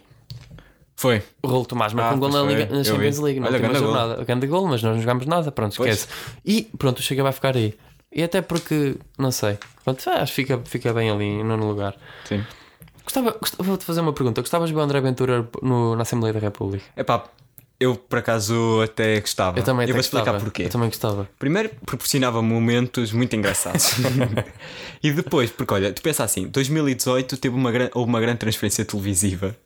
[0.97, 1.23] Foi.
[1.43, 3.23] O Raul Tomás marcou Ah, um gol na, pois Liga, na Champions vi.
[3.25, 3.95] League, na Olha, última grande gol.
[3.97, 4.25] jornada.
[4.25, 6.01] Grande gol, mas nós não jogámos nada, pronto, Pois.
[6.03, 6.15] esquece.
[6.45, 7.75] E pronto, o Chega vai ficar aí.
[8.13, 11.69] E até porque, não sei, pronto, ah, acho que fica, fica bem ali em nono
[11.69, 11.95] lugar.
[12.25, 12.45] Sim.
[13.05, 14.41] Gostava, gostava vou-te fazer uma pergunta.
[14.41, 16.85] Gostavas de ver o André Ventura no- na Assembleia da República?
[16.97, 17.25] Epá,
[17.79, 19.59] eu por acaso até gostava.
[19.59, 20.41] Eu também eu vou explicar gostava.
[20.45, 20.65] porquê.
[20.65, 21.29] Eu também gostava.
[21.39, 23.93] Primeiro, proporcionava momentos muito engraçados.
[25.03, 28.85] e depois, porque olha, tu pensa assim: 2018 teve uma, gran- houve uma grande transferência
[28.85, 29.57] televisiva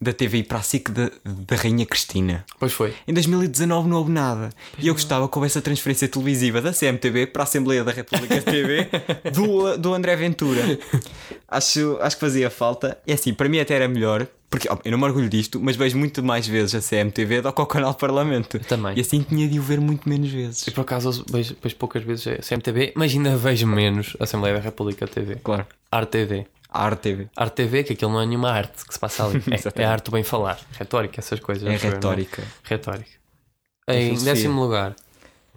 [0.00, 2.44] da TVI para a SIC da, da Rainha Cristina.
[2.58, 2.94] Pois foi.
[3.06, 4.50] Em 2019 não houve nada.
[4.78, 8.40] E eu gostava que houvesse a transferência televisiva da CMTV para a Assembleia da República
[8.40, 8.88] TV
[9.34, 10.62] do, do André Ventura.
[11.48, 12.98] Acho, acho que fazia falta.
[13.06, 15.76] E assim, para mim até era melhor, porque ó, eu não me orgulho disto, mas
[15.76, 18.58] vejo muito mais vezes a CMTV do que o canal Parlamento.
[18.60, 18.96] também.
[18.96, 20.66] E assim tinha de o ver muito menos vezes.
[20.66, 24.24] E por acaso eu vejo, vejo poucas vezes a CMTV, mas ainda vejo menos a
[24.24, 25.36] Assembleia da República TV.
[25.42, 25.66] Claro.
[26.70, 27.28] Arte TV.
[27.36, 27.42] A.
[27.44, 29.42] Arte TV, que aquilo não é nenhuma arte que se passa ali.
[29.76, 30.58] É, é arte do bem falar.
[30.72, 31.64] Retórica, essas coisas.
[31.66, 32.42] É acho eu, não retórica.
[32.62, 33.10] Retórica.
[33.86, 34.94] É Em décimo lugar,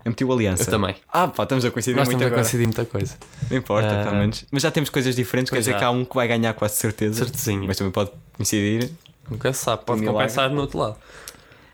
[0.06, 0.64] Eu meti o Aliança.
[0.64, 0.96] eu também.
[1.12, 2.42] Ah, pá, estamos a coincidir Nós muito estamos a agora.
[2.44, 3.18] coincidir muita coisa.
[3.50, 4.46] Não importa, Ah, pelo menos.
[4.52, 5.80] Mas já temos coisas diferentes, quer pois dizer já.
[5.80, 7.26] que há um que vai ganhar quase certeza.
[7.26, 7.66] Certezinho.
[7.68, 8.90] Mas também pode coincidir.
[9.30, 10.98] Nunca se sabe, pode Um compensar no outro lado.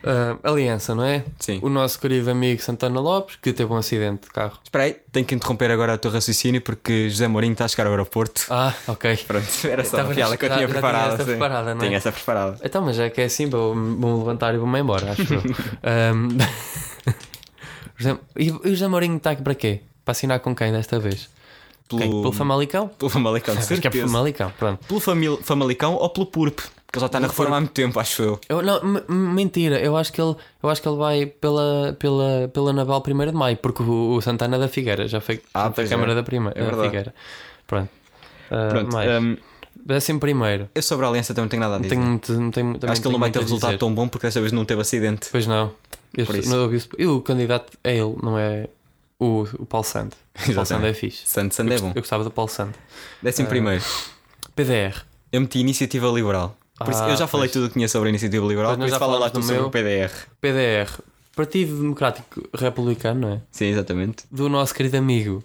[0.09, 1.23] Ah, aliança, não é?
[1.39, 1.59] Sim.
[1.61, 4.57] O nosso querido amigo Santana Lopes, que teve um acidente de carro.
[4.63, 7.85] Espera aí, tenho que interromper agora o teu raciocínio porque José Mourinho está a chegar
[7.87, 8.45] ao aeroporto.
[8.49, 9.17] Ah, ok.
[9.27, 11.13] Pronto, era só uma piada que eu tinha já tinha preparada.
[11.15, 11.85] essa preparada, não é?
[11.85, 12.57] Tinha essa preparada.
[12.63, 15.41] Então, mas é que é assim, vou- vou-me levantar e vou-me embora, acho eu.
[15.83, 16.29] Ahm,
[17.97, 19.81] José- e o José Mourinho está aqui para quê?
[20.05, 21.29] Para assinar com quem desta vez?
[21.89, 22.09] Pelo, Quem?
[22.11, 22.87] Pelo Famalicão?
[22.89, 23.91] pelo Famalicão, de Acho que é certeza.
[24.03, 24.85] pelo Famalicão, pronto.
[24.85, 26.59] Pelo famil- Famalicão ou pelo Purp?
[26.87, 28.39] Porque ele já está na reforma há muito tempo, acho eu.
[28.47, 28.79] Eu, não,
[29.09, 33.25] mentira, eu acho que ele, eu acho que ele vai pela, pela, pela Naval 1
[33.25, 36.15] de Maio, porque o, o Santana da Figueira já foi Ah, da Câmara é.
[36.15, 36.87] da Prima, É da verdade.
[36.87, 37.13] Figueira.
[37.67, 37.89] Pronto.
[38.49, 39.21] Ah, Pronto, mais.
[39.21, 39.37] hum,
[39.85, 40.69] Décimo primeiro.
[40.73, 41.89] eu sobre a Aliança também não tenho nada a dizer.
[41.89, 43.79] tenho não tenho, também acho que ele não tenho vai ter resultado dizer.
[43.79, 45.27] tão bom porque dessa vez não teve acidente.
[45.31, 45.71] Pois não.
[46.17, 46.49] Isso.
[46.49, 46.69] não.
[46.97, 48.67] E o candidato é ele, não é
[49.19, 50.09] o, o Paulo Sand.
[50.35, 51.23] O Paulo Sand é fixe.
[51.25, 51.89] Santo Sand é bom.
[51.95, 52.71] Eu gostava do Paulo Sand.
[53.21, 53.83] Décimo primeiro,
[54.55, 55.03] PDR.
[55.31, 56.55] eu meti Iniciativa Liberal.
[56.77, 57.53] Por isso, Ah, eu já falei pois.
[57.53, 59.27] tudo o que tinha sobre a Iniciativa Liberal, Pois por nós isso já fala lá
[59.29, 59.67] do sobre meu.
[59.67, 60.11] o PDR.
[60.39, 60.89] PDR.
[61.35, 63.41] Partido Democrático Republicano, não é?
[63.51, 64.23] Sim, exatamente.
[64.31, 65.43] Do nosso querido amigo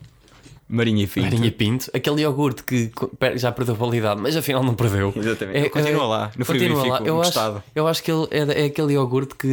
[0.68, 1.24] Marinha e Pinto.
[1.26, 1.90] Marinha Pinto.
[1.92, 5.12] Aquele iogurte que co- per- já perdeu validade, mas afinal não perdeu.
[5.14, 5.58] Exatamente.
[5.58, 7.62] Ele continua lá, no continua frigorífico, Eu acho, encostado.
[7.74, 9.48] eu acho que ele é, é aquele iogurte que,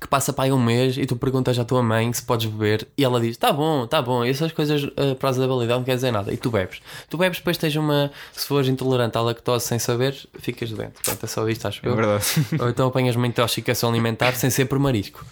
[0.00, 2.86] que passa para aí um mês e tu perguntas à tua mãe se podes beber
[2.98, 4.24] e ela diz: tá bom, tá bom.
[4.24, 6.32] E essas coisas, a prazo da validade não quer dizer nada.
[6.32, 6.80] E tu bebes.
[7.08, 8.10] Tu bebes, depois tens uma.
[8.32, 10.94] Se fores intolerante à lactose sem saber, ficas doente.
[10.94, 11.96] Portanto, é só isto, acho É eu.
[11.96, 12.24] verdade.
[12.60, 15.24] Ou então apanhas uma intoxicação alimentar sem ser por marisco.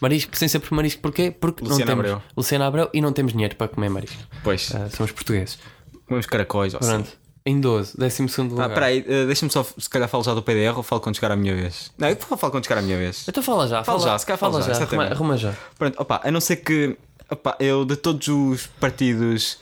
[0.00, 1.30] Marisco, sem ser por marisco, porquê?
[1.30, 2.22] Porque Luciano não temos Abreu.
[2.36, 4.16] Luciano Abreu e não temos dinheiro para comer marisco.
[4.42, 5.58] Pois, Ah, somos portugueses.
[6.06, 6.72] comemos caracóis.
[6.74, 7.04] ou assim.
[7.44, 8.74] Em 12, 12 segundo Ah, lugar.
[8.74, 11.36] peraí, eh, deixa-me só, se calhar falo já do PDR ou falo quando chegar a
[11.36, 11.90] minha vez.
[11.96, 13.26] Não, eu falo quando chegar a minha vez.
[13.26, 15.54] Então fala já, Fala fala já, se calhar fala fala já, já, arruma, já.
[15.78, 16.96] Pronto, opa, a não ser que
[17.30, 19.58] opa, eu de todos os partidos,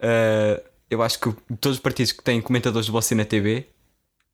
[0.00, 3.66] eh, eu acho que de todos os partidos que têm comentadores de você na TV,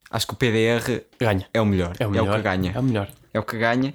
[0.09, 1.45] acho que o PDR Ganha.
[1.53, 1.95] é o melhor.
[1.99, 2.35] É o melhor.
[2.37, 2.71] que ganha.
[2.73, 3.09] É o melhor.
[3.33, 3.93] É o que ganha.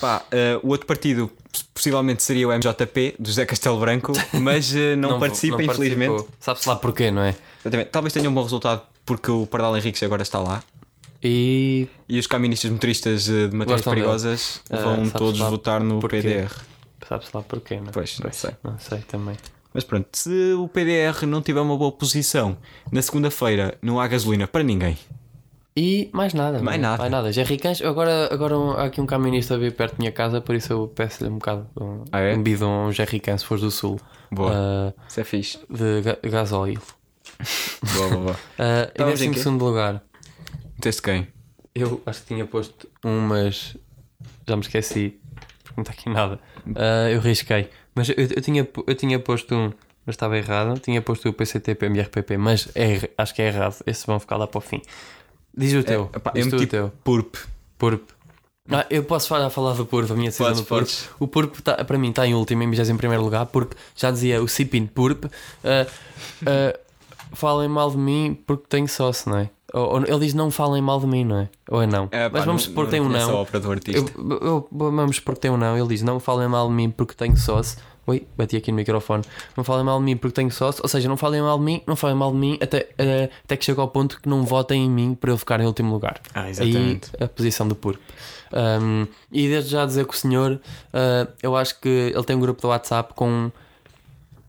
[0.00, 1.30] Pá, eh, o outro partido
[1.74, 6.24] possivelmente seria o MJP, do José Castelo Branco, mas eh, não, participa, não infelizmente.
[6.40, 7.34] Sabe-se lá porquê, não é?
[7.60, 7.90] Exatamente.
[7.90, 10.62] Talvez tenha um bom resultado porque o Pardal Henriques agora está lá.
[11.22, 14.04] E E os caministas motoristas eh, de matérias Gostam dele.
[14.04, 16.20] perigosas Ah, vão sabes todos votar no porquê?
[16.22, 16.52] PDR.
[17.08, 17.90] sabe-se lá porquê, não é?
[17.92, 18.50] Pois, não sei.
[18.62, 19.36] Não sei também.
[19.74, 22.56] Mas pronto, se o PDR não tiver uma boa posição
[22.90, 24.96] na segunda-feira, não há gasolina para ninguém.
[25.80, 26.60] E mais nada.
[26.60, 26.98] Mais nada.
[26.98, 27.32] Mais nada.
[27.32, 30.54] Jerry Cães, agora, agora um- há aqui um camionista a perto da minha casa, por
[30.56, 32.34] isso eu peço-lhe um bocado um, Ah, é?
[32.34, 34.00] um bidon, um Jerry Cães, se fores do Sul,
[34.30, 34.52] Boa.
[34.52, 35.58] ah, Isso é fixe.
[35.70, 36.80] de ga gasóleo.
[37.94, 38.36] Boa, boa, boa.
[38.58, 39.38] Ah, em Estavas em 12 quê?
[39.44, 40.02] segundo lugar,
[40.80, 41.28] Teste quem?
[41.74, 43.76] eu acho que tinha posto um, mas
[44.48, 45.20] já me esqueci,
[45.62, 46.40] porque não está aqui nada.
[46.74, 49.70] Ah, eu risquei, mas eu, eu, tinha, eu tinha posto um,
[50.04, 50.80] mas estava errado.
[50.80, 53.76] Tinha posto o PCTP, MRPP, mas é, acho que é errado.
[53.86, 54.80] Esses vão ficar lá para o fim.
[55.58, 56.10] Diz o teu.
[56.14, 56.92] Epá, Diz eu tu o meti teu.
[57.02, 57.34] Purp.
[57.76, 58.08] Purp.
[58.70, 60.86] Ah, eu posso falar, falar do Purp, a minha decisão do.
[61.18, 64.48] O Purp tá, para mim está em último, em 21 lugar, porque já dizia o
[64.48, 65.24] Cipin Purp.
[65.64, 65.86] ah,
[66.46, 66.78] ah,
[67.32, 69.50] falem mal de mim porque tenho sócio, não é?
[69.72, 71.48] Ou, ou ele diz não falem mal de mim, não é?
[71.70, 72.08] Ou é não?
[72.10, 73.34] É, pá, Mas vamos supor que tem um a não.
[73.34, 74.12] ópera do artista.
[74.16, 75.76] Eu, eu- vamos supor que tem um não.
[75.76, 77.78] Ele diz não falem mal de mim porque tenho sócio.
[78.08, 79.22] Oi, bati aqui no microfone.
[79.54, 80.80] Não falem mal de mim porque tenho sócio.
[80.82, 83.54] Ou seja, não falem mal de mim, não falem mal de mim até, eh, até
[83.54, 86.18] que chega ao ponto que não votem em mim para eu ficar em último lugar.
[86.32, 87.10] Ah, exatamente.
[87.20, 88.00] Aí a posição do Purp.
[88.50, 92.40] Um, e desde já dizer que o senhor, uh, eu acho que ele tem um
[92.40, 93.52] grupo do WhatsApp com.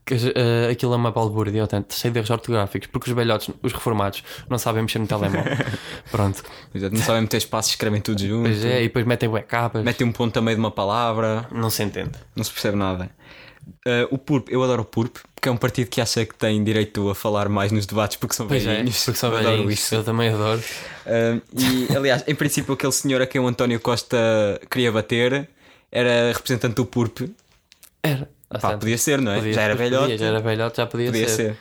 [0.05, 3.74] Que, uh, aquilo é uma balbúrdia, portanto, cheio de erros ortográficos, porque os velhotes, os
[3.74, 5.53] reformados, não sabem mexer no telemóvel.
[6.10, 6.43] Pronto.
[6.74, 8.43] Não sabem meter espaços, escrevem tudo junto.
[8.43, 9.84] Pois é, e depois metem bué capas.
[9.84, 11.45] Metem um ponto meio de uma palavra.
[11.51, 12.18] Não se entende.
[12.36, 13.12] Não se percebe nada.
[13.86, 16.64] Uh, o PURP, eu adoro o PURP, porque é um partido que acha que tem
[16.64, 19.06] direito a falar mais nos debates porque são Pois é, velhinhos.
[19.06, 19.74] porque são Eu adoro velhinhos.
[19.80, 19.96] isso.
[19.96, 20.60] Eu também adoro.
[21.06, 21.42] Uh,
[21.92, 24.18] e aliás, em princípio, aquele senhor a quem o António Costa
[24.70, 25.48] queria bater
[25.92, 27.32] era representante do PURP.
[28.04, 28.30] Era.
[28.62, 29.36] Pá, podia ser, não é?
[29.38, 30.18] podia- já era podia, velhote.
[30.18, 31.36] Já era velhote, já podia, Podia ser.
[31.36, 31.58] ser.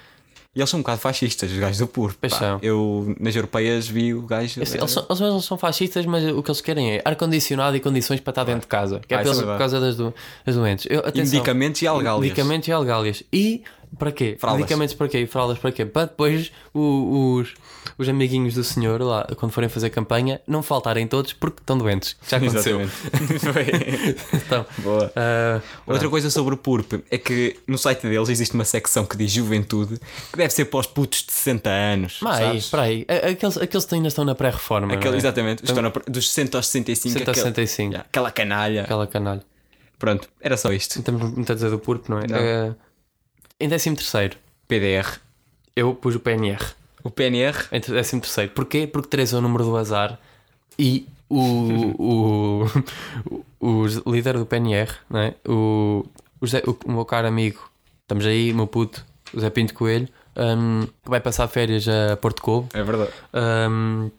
[0.59, 2.59] E eles são um bocado fascistas, os gajos do são.
[2.61, 4.59] Eu nas europeias vi o gajo.
[4.59, 7.81] Eles, eles são, eles mesmos são fascistas, mas o que eles querem é ar-condicionado e
[7.81, 9.01] condições para estar dentro de casa.
[9.07, 10.13] Que é, Ah, pelos- é por causa das, do,
[10.45, 10.87] das doentes.
[10.91, 12.21] Eu, E atenção, medicamentos e algálias.
[12.23, 13.23] Medicamentos e algálias.
[13.33, 13.63] E
[13.97, 14.37] para quê?
[14.39, 14.61] Fraldas.
[14.63, 15.19] Medicamentos para quê?
[15.21, 15.87] E Fraldas para quê?
[15.87, 17.55] Para depois o- os,
[17.97, 22.17] os amiguinhos do senhor lá, quando forem fazer campanha, não faltarem todos porque estão doentes.
[22.29, 22.81] Já aconteceu.
[24.33, 25.13] Então, Boa.
[25.17, 29.17] ah, Outra coisa sobre o PURP é que no site deles existe uma secção que
[29.17, 29.99] diz juventude
[30.31, 32.19] que deve ser para os putos de 60 anos.
[32.23, 32.65] mas sabes?
[32.65, 33.07] espera aí.
[33.33, 34.95] Aqueles, aqueles que ainda estão na pré-reforma.
[34.95, 35.09] É?
[35.17, 37.13] Exatamente, estão na- dos 60 aos 65.
[37.13, 37.93] 60 aos aquele- 65.
[37.93, 38.83] Yeah, aquela canalha.
[38.83, 39.43] Aquela canalha.
[39.99, 40.97] Pronto, era só isto.
[40.97, 42.27] Não temos muito a dizer do PURP, não é?
[42.27, 42.39] Não.
[42.39, 42.75] Ah,
[43.61, 44.37] em 13 terceiro,
[44.69, 45.19] PDR.
[45.75, 46.65] eu pus o PNR.
[47.09, 47.57] O PNR.
[47.73, 48.51] Entre 13 terceiro.
[48.53, 48.87] Porquê?
[48.87, 50.19] Porque 3 é o número do azar
[50.79, 51.41] e o,
[51.99, 52.65] o,
[53.61, 55.35] o, o líder do PNR, não é?
[55.47, 56.05] o,
[56.41, 57.69] o, Zé- o, o meu caro amigo,
[58.03, 59.05] estamos aí, meu puto,
[59.35, 62.69] o Zé Pinto Coelho, hum, que vai passar férias a Porto Covo.
[62.73, 63.11] É verdade.
[63.33, 64.11] a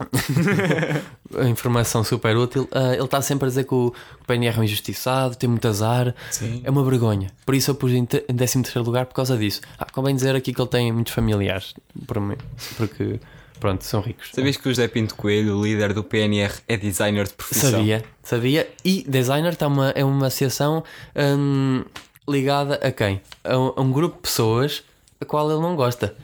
[1.48, 2.68] informação super útil.
[2.72, 3.88] Ah, ele está sempre a dizer que o,
[4.20, 6.14] o PNR é um injustiçado, tem muito azar.
[6.30, 6.60] Sim.
[6.64, 7.30] É uma vergonha.
[7.44, 9.60] Por isso eu pus em, te- em 13 lugar por causa disso.
[9.78, 11.74] Ah, convém dizer aqui que ele tem muitos familiares.
[12.20, 12.36] Mim,
[12.76, 13.18] porque,
[13.58, 14.30] pronto, são ricos.
[14.32, 17.70] Sabias que o José Pinto Coelho, o líder do PNR, é designer de profissão?
[17.70, 18.68] Sabia, sabia.
[18.84, 20.82] E designer tá uma, é uma associação
[21.16, 21.84] hum,
[22.28, 23.20] ligada a quem?
[23.44, 24.82] A um, a um grupo de pessoas
[25.20, 26.14] a qual ele não gosta.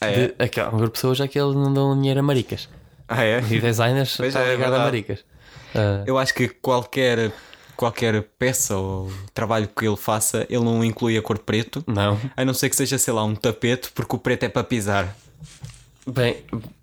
[0.00, 0.28] Ah, é?
[0.28, 2.68] De- a um grupo de pessoas a que ele não dão dinheiro a maricas.
[3.08, 3.38] Ah, é?
[3.50, 4.84] E designers Pois está é, é ligado a verdade.
[4.84, 5.24] maricas.
[5.74, 7.30] Ah, Eu acho que qualquer,
[7.76, 11.84] qualquer peça ou trabalho que ele faça, ele não inclui a cor preto.
[11.86, 12.18] não.
[12.36, 15.14] A não ser que seja, sei lá, um tapete, porque o preto é para pisar.
[16.06, 16.36] Bem,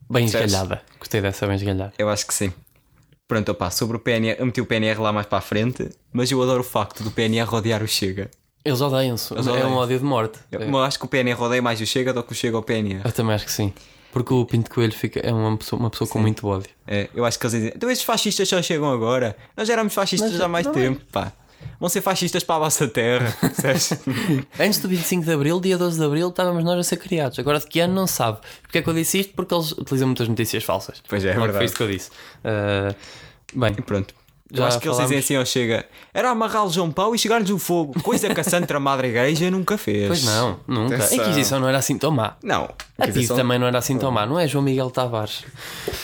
[0.10, 0.82] bem esgalhada.
[1.00, 1.94] Gostei dessa bem esgalhada.
[1.98, 2.54] Eu acho que sim.
[3.28, 6.30] Pronto, opá, sobre o PNR, eu meti o PNR lá mais para a frente, mas
[6.30, 8.30] eu adoro o facto do PNR odiar o Chega.
[8.66, 9.34] Eles odeiam-se.
[9.34, 9.74] É um odeiam-se.
[9.76, 10.40] ódio de morte.
[10.52, 10.70] Eu, É.
[10.70, 13.02] eu acho que o PNR odeia mais o Chega do que o Chega ao PNR.
[13.04, 13.74] Eu também acho que sim.
[14.14, 16.70] Porque o Pinto Coelho fica, é uma pessoa, uma pessoa com muito ódio.
[16.86, 19.36] É, eu acho que eles dizem, então esses fascistas só chegam agora.
[19.58, 20.72] Nós já éramos fascistas Mas há mais é.
[20.72, 21.34] tempo, pá.
[21.80, 23.36] Vão ser fascistas para a vossa terra.
[24.60, 27.40] Antes do 25 de Abril, dia 12 de Abril, estávamos nós a ser criados.
[27.40, 28.38] Agora de que ano não sabe.
[28.62, 29.34] Porque é que eu disse isto?
[29.34, 31.02] Porque eles utilizam muitas notícias falsas.
[31.08, 31.54] Pois é, é verdade.
[31.54, 32.12] Foi isto que eu disse.
[32.44, 32.94] Ah,
[33.56, 34.14] bem, e pronto.
[34.54, 37.16] Eu Já acho que eles dizem falámos- assim ao Chega: era amarrar o João Paulo
[37.16, 40.08] e chegar-lhes o fogo, coisa que a Santa Madre Igreja nunca fez.
[40.08, 40.96] Pois não, nunca.
[40.96, 41.20] Atenção.
[41.20, 42.36] A Inquisição não era assim tão má.
[42.44, 42.70] Não.
[43.00, 45.44] A PID só- também não era assim tão má, não é João Miguel Tavares?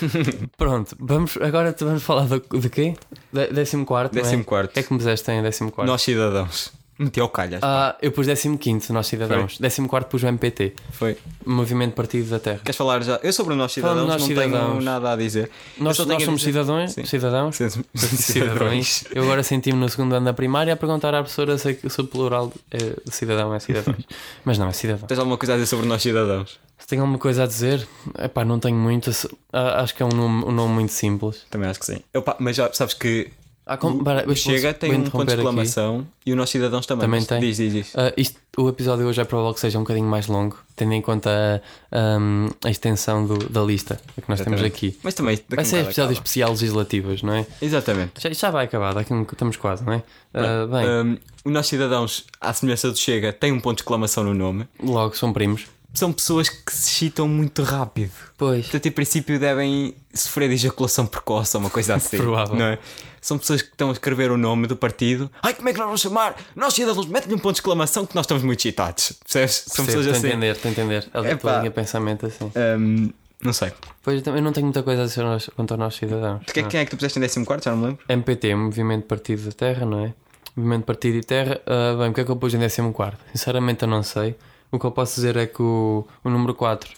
[0.57, 2.95] Pronto, vamos, agora vamos falar de, de quê?
[3.31, 4.23] De, décimo quarto, não é?
[4.23, 4.71] Décimo quarto.
[4.71, 5.87] O que é que me puseste em décimo quarto?
[5.87, 6.71] Nós cidadãos.
[6.99, 7.61] Meti ao calhas.
[7.63, 9.57] Ah, eu pus décimo quinto, Nós Cidadãos.
[9.57, 11.17] Décimo quarto pus o MPT, Foi.
[11.45, 12.59] Movimento Partido da Terra.
[12.61, 13.17] Queres falar já?
[13.23, 14.83] Eu sobre nós cidadãos nós não tenho cidadãos.
[14.83, 15.49] nada a dizer.
[15.77, 17.05] Nós, nós tenho somos dizer- cidadãos, Sim.
[17.05, 17.85] cidadãos, Cidadãos.
[17.95, 19.03] cidadãos.
[19.13, 22.03] Eu agora senti-me no segundo ano da primária a perguntar à professora se, se o
[22.03, 24.03] plural é cidadão é cidadãos.
[24.43, 25.07] Mas não, é cidadão.
[25.07, 26.59] Tens alguma coisa a dizer sobre nós cidadãos?
[26.77, 27.87] Se tem alguma coisa a dizer,
[28.21, 29.09] epá, não tenho muito.
[29.53, 31.45] Acho que é um nome, um nome muito simples.
[31.49, 32.01] Também acho que sim.
[32.13, 33.29] Eu, pá, mas já sabes que
[33.71, 36.85] Ah, como, o para, o Chega tem um ponto de exclamação e o nós cidadãos
[36.87, 37.01] também.
[37.05, 37.39] Também tem.
[37.39, 37.93] Diz, diz, diz.
[37.95, 41.01] Ah, isto, o episódio hoje é provável que seja um bocadinho mais longo, tendo em
[41.01, 41.61] conta
[41.91, 44.65] ahm, a extensão do- da lista que nós temos Exatamente.
[44.65, 44.99] aqui.
[45.03, 46.13] Mas também Vai um ser episódio acaba.
[46.13, 47.45] especial legislativas, não é?
[47.61, 48.13] Exatamente.
[48.19, 50.03] Já, já vai acabar, daqui um- estamos quase, não é?
[50.33, 54.23] Ah, bem, Um, o Nós Cidadãos, à semelhança do Chega, tem um ponto de exclamação
[54.23, 54.65] no nome.
[54.83, 55.65] logo são primos.
[55.93, 58.11] São pessoas que se excitam muito rápido.
[58.37, 58.63] Pois.
[58.65, 62.17] Portanto, em princípio, devem sofrer de ejaculação precoce ou uma coisa assim.
[62.17, 62.55] Provável.
[62.57, 62.79] Não é?
[63.21, 65.29] São pessoas que estão a escrever o nome do partido.
[65.41, 66.35] Ai, como é que nós vamos chamar?
[66.55, 69.13] Nós, cidadãos, mete-lhe um ponto de exclamação que nós estamos muito excitados.
[69.23, 69.63] Percebes?
[69.67, 70.27] São Percebo, pessoas estou a assim.
[70.27, 71.07] entender, estou a entender.
[71.13, 71.51] A tua Epá.
[71.57, 72.51] linha de pensamento assim.
[72.55, 73.09] Um,
[73.43, 73.71] não sei.
[74.03, 75.23] Pois eu não tenho muita coisa a dizer
[75.55, 76.45] quanto aos nossos cidadãos.
[76.45, 77.65] De que, quem é que tu puseste em 14?
[77.65, 78.03] Já não me lembro.
[78.07, 80.13] MPT, Movimento Partido da Terra, não é?
[80.55, 81.59] Movimento Partido e Terra.
[81.65, 83.17] Ah, bem, o que é que eu pus em 14?
[83.33, 84.35] Sinceramente, eu não sei.
[84.71, 86.89] O que eu posso dizer é que o, o número 4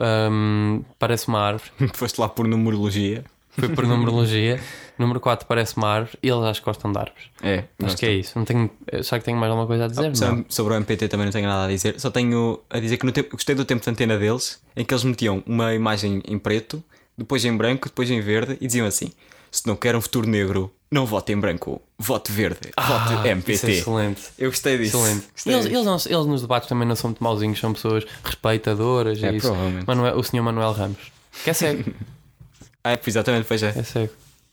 [0.00, 1.70] ahm, parece uma árvore.
[1.94, 3.24] Foste lá por numerologia.
[3.50, 4.60] Foi por numerologia.
[4.98, 7.24] Número 4 parece uma árvore e eles acho que gostam de árvores.
[7.42, 8.38] É, Acho que é isso.
[8.38, 8.70] Não tenho,
[9.02, 10.14] será que tenho mais alguma coisa a dizer?
[10.16, 10.44] Sobre, não.
[10.48, 11.98] sobre o MPT também não tenho nada a dizer.
[12.00, 14.92] Só tenho a dizer que no tempo, gostei do tempo de antena deles, em que
[14.92, 16.82] eles metiam uma imagem em preto,
[17.16, 19.10] depois em branco, depois em verde e diziam assim:
[19.50, 23.26] se não quer um futuro negro, não vote em branco, vote verde, vote Ah, Isso
[23.26, 23.66] MPT.
[23.66, 24.22] é excelente.
[24.38, 24.96] Eu gostei disso.
[24.96, 25.26] Excelente.
[25.32, 25.76] Gostei Eles, disso.
[25.76, 29.22] eles, não- eles nos debates também não são muito mauzinhos, são pessoas respeitadoras.
[29.22, 29.48] É, É, isso.
[29.48, 29.86] provavelmente.
[29.86, 30.98] Manuel, o senhor Manuel Ramos,
[31.42, 31.84] que é cego.
[32.88, 33.70] Ah, exatamente, pois é.
[33.76, 34.12] É cego.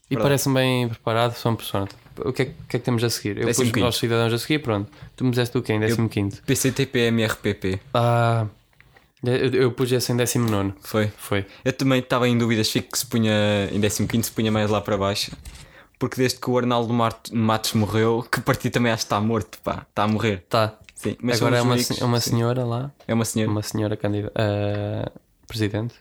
[0.10, 1.90] E parece-me bem preparado, são pessoas.
[2.18, 3.38] O que, é, que é que temos a seguir?
[3.38, 3.86] Eu pus Décimo os quinto.
[3.86, 4.92] nossos cidadãos a seguir, pronto.
[5.16, 6.42] Tu me disseste o quê em 15?
[6.42, 7.80] PCTPMRPP.
[7.94, 8.48] Ah,
[9.24, 10.74] eu, eu pus esse em 19.
[10.82, 11.12] Foi.
[11.18, 11.46] Foi.
[11.64, 13.32] Eu também estava em dúvidas, fico que se punha
[13.72, 15.32] em 15 se punha mais lá para baixo.
[15.98, 16.94] Porque desde que o Arnaldo
[17.32, 20.44] Matos morreu, que o partido também acho que está morto, pá, está a morrer.
[20.50, 20.78] Tá.
[20.96, 22.32] Sim, mas Agora é uma, se- uma sim.
[22.32, 22.92] senhora lá.
[23.08, 23.52] É uma senhora.
[23.52, 24.34] Uma senhora candidata.
[24.36, 25.12] ah,
[25.48, 25.96] presidente?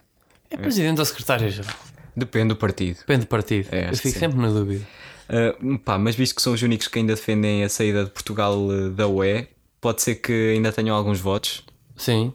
[0.50, 1.74] É presidente ou secretária-geral?
[2.16, 2.98] Depende do partido.
[2.98, 3.68] Depende do partido.
[3.72, 4.18] É, eu fico sim.
[4.18, 4.84] sempre na dúvida.
[5.28, 8.58] Uh, pá, mas visto que são os únicos que ainda defendem a saída de Portugal
[8.58, 9.46] uh, da UE,
[9.80, 11.64] pode ser que ainda tenham alguns votos.
[11.96, 12.32] Sim,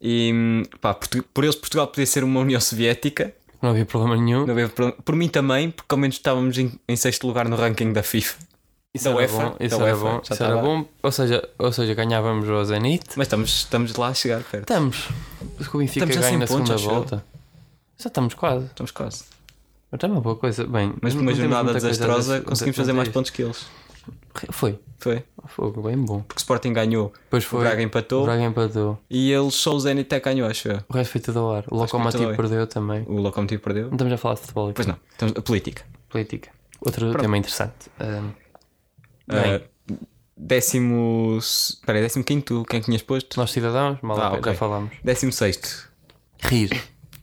[0.00, 3.34] E pá, por eles, Portugal podia ser uma União Soviética.
[3.60, 4.44] não havia problema nenhum.
[4.46, 5.00] Não havia problema.
[5.04, 8.36] Por mim também, porque ao menos estávamos em, em sexto lugar no ranking da FIFA.
[8.94, 9.56] Isso da era UEFA, bom.
[9.60, 10.20] Isso da era UEFA, bom.
[10.24, 10.84] já Isso era bom.
[11.02, 13.04] Ou seja, ou seja, ganhávamos o Zenit.
[13.16, 14.62] Mas estamos, estamos lá a chegar perto.
[14.70, 15.08] Estamos.
[15.72, 16.90] O Benfica Estamos a ganha 100 na segunda pontos, eu.
[16.90, 17.24] volta.
[17.98, 18.66] Já estamos quase.
[18.66, 19.24] Estamos quase.
[19.90, 20.66] Mas é uma boa coisa.
[20.66, 23.66] Bem, Mas numa temos jornada coisa desastrosa conseguimos fazer mais pontos que eles.
[24.50, 24.78] Foi.
[24.98, 25.24] Foi.
[25.46, 26.20] Fogo, bem bom.
[26.22, 27.60] Porque o Sporting ganhou, Depois o foi.
[27.60, 28.98] Braga empatou O Braga empatou.
[29.08, 30.80] e eles só o Zenit é ganhou, acho eu.
[30.88, 31.64] O resto foi tudo ao ar.
[31.70, 32.36] O foi ar.
[32.36, 33.04] perdeu também.
[33.06, 33.84] O Locomotivo perdeu.
[33.86, 34.74] Não estamos a falar de futebol aqui.
[34.74, 35.84] Pois não, estamos, a política.
[36.08, 36.50] Política.
[36.80, 37.90] Outro tema interessante.
[38.00, 38.30] Um,
[39.30, 39.62] Uh, bem,
[40.36, 41.36] décimo.
[41.38, 43.38] Espera décimo quinto, quem tinhas posto?
[43.38, 44.52] nós cidadãos, mal Ah, a pena, ok.
[44.52, 44.90] já falámos.
[45.04, 45.90] Décimo sexto.
[46.42, 46.70] Rir.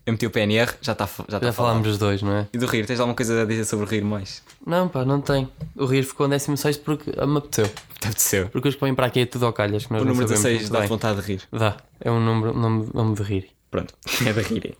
[0.05, 2.47] Eu meti o PNR, já está já tá Já falámos dos dois, não é?
[2.53, 4.43] E do Rir, tens alguma coisa a dizer sobre o Rir mais?
[4.65, 5.49] Não, pá, não tem.
[5.75, 7.67] O Rir ficou em 16 porque me apeteceu.
[8.01, 8.49] Deve ser.
[8.49, 9.85] Porque os que põem para aqui é tudo ao calhas.
[9.87, 10.87] Que nós O não número sabemos 16 muito dá bem.
[10.89, 11.41] vontade de rir.
[11.51, 11.77] Dá.
[11.99, 13.49] É um número, nome, nome de rir.
[13.71, 13.93] Pronto,
[14.25, 14.77] é da Rir.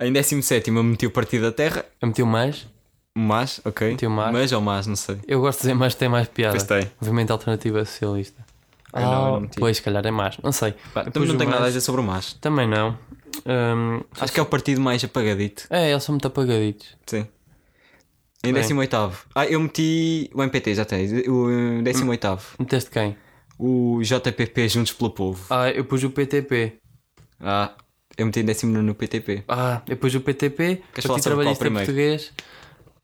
[0.00, 1.84] em décimo sétimo eu meti o Partido da Terra.
[2.02, 2.66] Eu meti o mais.
[3.16, 3.90] Mas, ok.
[3.90, 4.32] Meti o mas.
[4.32, 5.18] Mas ou mas, não sei.
[5.28, 6.56] Eu gosto de dizer mais, tem mais piada.
[6.56, 6.90] Pois tem.
[7.00, 8.44] Movimento Alternativa Socialista.
[8.92, 9.60] Eu não, eu não meti.
[9.60, 10.36] pois, se calhar é mais.
[10.42, 10.72] Não sei.
[10.92, 12.32] Pá, Depois também não o tenho nada a mais- dizer sobre o mas.
[12.34, 12.98] Também não.
[13.46, 15.66] Hum, Acho que é o partido mais apagadito.
[15.70, 16.96] é, eles são muito apagaditos.
[17.06, 17.26] Sim.
[18.42, 18.54] Em Bem.
[18.54, 19.24] décimo oitavo.
[19.34, 21.12] Ah, eu meti o MPT, já tens.
[21.28, 22.54] O eh, décimo oitavo.
[22.58, 23.16] Meteste quem?
[23.58, 25.44] O JPP Juntos pelo Povo.
[25.50, 26.78] Ah, eu pus o PTP.
[27.38, 27.74] Ah,
[28.16, 29.44] eu meti em décimo nono no PTP.
[29.46, 30.82] Ah, eu pus o PTP.
[30.94, 31.84] Queres falar qual Trabalhista primeiro?
[31.86, 32.32] Português.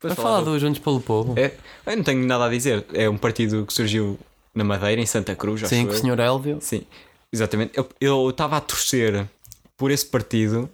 [0.01, 1.35] Vamos falar do- do Juntos pelo Povo.
[1.37, 1.51] É,
[1.85, 2.85] eu não tenho nada a dizer.
[2.93, 4.17] É um partido que surgiu
[4.55, 5.87] na Madeira, em Santa Cruz, acho Sim, eu.
[5.87, 6.19] com o Sr.
[6.19, 6.57] Elvio.
[6.61, 6.83] Sim,
[7.31, 7.77] exatamente.
[7.77, 9.27] Eu- Eu estava a torcer
[9.77, 10.69] por esse partido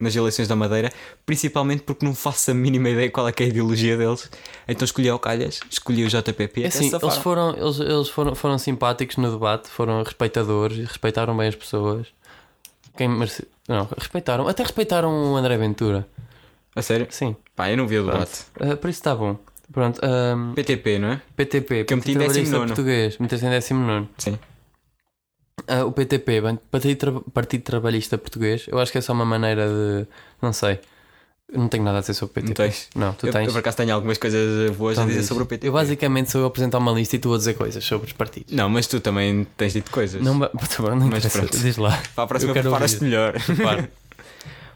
[0.00, 0.92] nas eleições da Madeira,
[1.26, 4.30] principalmente porque não faço a mínima ideia qual é, que é a ideologia deles.
[4.66, 6.62] Então escolhi ao Calhas, escolhi o JPP.
[6.62, 11.48] É assim, eles, foram, eles, eles foram, foram simpáticos no debate, foram respeitadores, respeitaram bem
[11.48, 12.06] as pessoas.
[12.96, 13.46] Quem merece...
[13.68, 14.46] Não, respeitaram.
[14.48, 16.06] Até respeitaram o André Ventura.
[16.74, 17.06] A sério?
[17.10, 17.34] Sim.
[17.56, 18.44] Pá, eu não vi o debate.
[18.60, 19.36] Ah, por isso está bom.
[19.72, 21.22] Pronto, ahm, PTP, não é?
[21.36, 22.66] PTP, Que eu meti em Partido décimo Trabalhista nono.
[22.68, 24.08] Português, meteste em 19.
[24.16, 24.38] Sim.
[25.66, 26.40] Ah, o PTP,
[26.70, 30.06] Partido, Partido Trabalhista Português, eu acho que é só uma maneira de.
[30.40, 30.78] Não sei.
[31.50, 32.48] Não tenho nada a dizer sobre o PTP.
[32.48, 32.88] Não tens?
[32.94, 33.46] Não, tu Eu, tens.
[33.46, 35.28] eu por acaso tenho algumas coisas boas Então a dizer diz.
[35.28, 35.68] sobre o PTP.
[35.68, 38.12] Eu basicamente sou eu a apresentar uma lista e tu a dizer coisas sobre os
[38.12, 38.52] partidos.
[38.52, 40.20] Não, mas tu também tens dito coisas.
[40.22, 40.48] Não, bom,
[40.94, 41.56] não Mas pronto.
[41.58, 41.98] Diz lá.
[42.14, 43.32] Para a próxima preparas-te melhor.
[43.42, 43.88] Preparo.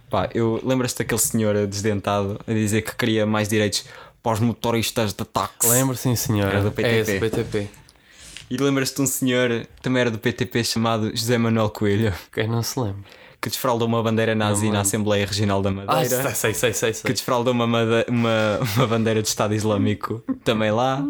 [0.08, 3.84] Pá, eu lembras-te daquele senhor desdentado a dizer que queria mais direitos
[4.22, 5.68] para os motoristas de táxi.
[5.68, 6.52] Lembro, sim, senhora.
[6.52, 6.88] Era do PTP.
[6.94, 7.68] É esse, PTP.
[8.52, 12.62] E lembras-te de um senhor, também era do PTP, chamado José Manuel Coelho, Quem não
[12.62, 13.02] se lembra?
[13.40, 14.80] que desfraldou uma bandeira nazi na.
[14.82, 16.34] Assembleia Regional da Ah, Madeira.
[16.34, 17.02] sei, sei, sei, sei.
[17.02, 21.02] que desfraldou uma, uma, uma bandeira de Estado Islâmico também lá.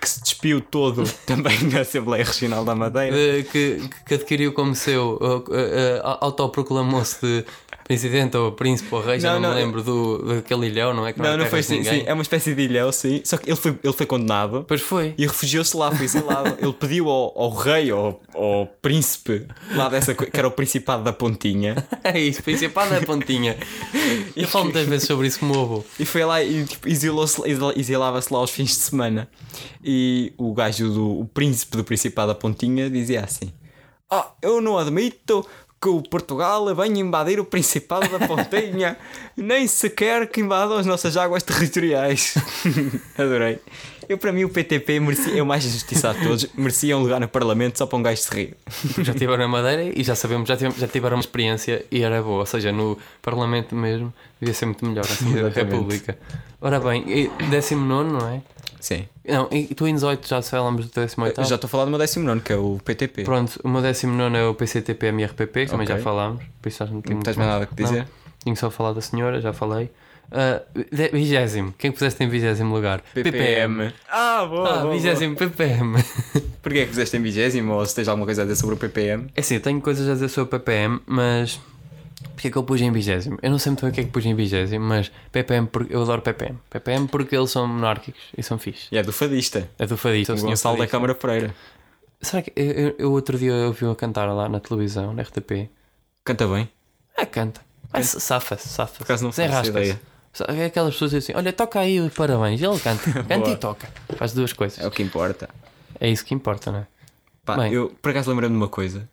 [0.00, 3.16] Que se despiu todo também na Assembleia Regional da Madeira.
[3.16, 7.44] Eh, que, que adquiriu como seu, uh, uh, autoproclamou-se de
[7.92, 11.06] presidente ou príncipe ou rei, já Não, não, não, me lembro do, daquele ilhão, não
[11.06, 11.12] é?
[11.12, 11.84] Que Não, há não foi assim.
[11.84, 13.20] Sim, é uma espécie de ilhéu, sim.
[13.24, 15.14] Só que ele foi, ele foi condenado Pois foi.
[15.18, 16.56] e refugiou-se lá, foi exilado.
[16.62, 21.12] ele pediu ao, ao rei, ao, ao príncipe, lá dessa, que era o Principado da
[21.12, 23.56] Pontinha, É isso, principal da pontinha.
[24.34, 25.84] Eu falo muitas vezes sobre isso como ovo.
[25.98, 27.42] e foi lá e tipo, exilou-se-
[27.76, 29.28] exilava-se lá aos fins de semana.
[29.84, 33.52] E o gajo do o príncipe do Principado da Pontinha dizia assim:
[34.10, 35.46] Ah, eu não admito
[35.82, 38.96] que o Portugal venha invadir o Principado da Pontinha,
[39.36, 42.36] nem sequer que invada as nossas águas territoriais.
[43.18, 43.58] Adorei.
[44.08, 47.26] Eu, para mim, o PTP merecia, o mais injustiçado de todos, merecia um lugar no
[47.26, 48.56] Parlamento só para um gajo se rir.
[49.02, 52.22] Já tiveram na Madeira e já sabemos, já tiveram, já tiveram uma experiência e era
[52.22, 52.40] boa.
[52.40, 55.54] Ou seja, no Parlamento mesmo devia ser muito melhor a da Exatamente.
[55.54, 56.18] República.
[56.60, 58.42] Ora bem, e 19, não é?
[58.82, 59.06] Sim.
[59.24, 61.40] Não, e tu em 18 já falamos do 18.
[61.40, 63.22] Eu já estou a falar do meu 19, que é o PTP.
[63.22, 65.96] Pronto, o meu 19 é o PCTP-MRPP, que também Ok.
[65.96, 66.42] já falámos.
[66.60, 67.98] Por isso estás bocadinho Não tens mais nada que dizer?
[68.00, 68.06] Não,
[68.42, 69.88] tinha só falado da senhora, já falei.
[70.32, 73.02] Uh, vigésimo, quem puseste em vigésimo lugar?
[74.10, 74.68] Ah, boa.
[74.68, 76.02] Ah, boa, vigésimo PPM.
[76.60, 77.74] Porquê é que puseste em vigésimo?
[77.74, 79.26] Ou se tens alguma coisa a dizer sobre o PPM?
[79.36, 81.60] É assim, eu tenho coisas a dizer sobre o PPM, mas.
[82.42, 83.38] Porquê é que eu pus em vigésimo?
[83.40, 85.94] Eu não sei muito bem o que é que pus em vigésimo, mas PPM, porque
[85.94, 86.58] eu adoro PPM.
[86.68, 88.88] PPM porque eles são monárquicos e são fixe.
[88.90, 89.70] E é do fadista.
[89.78, 90.88] É do Fadista, o O senhor Gonçalo da.
[90.88, 91.54] Câmara Pereira.
[92.20, 95.70] Será que eu, eu, outro dia eu ouvi-o a cantar lá na televisão, na RTP?
[96.24, 96.68] Canta bem.
[97.16, 97.60] Ah, canta.
[97.92, 98.98] Ah, safa-se, safa-se.
[98.98, 99.90] Por acaso não faço Desenrasca-se.
[100.48, 100.62] ideia.
[100.62, 102.60] É aquelas pessoas assim: olha, toca aí os parabéns.
[102.60, 103.88] E ele canta, canta e toca.
[104.16, 104.80] Faz duas coisas.
[104.80, 105.48] É o que importa.
[106.00, 106.86] É isso que importa, não é?
[107.44, 107.72] Pá, Bem.
[107.72, 109.08] eu por acaso lembrei-me de uma coisa.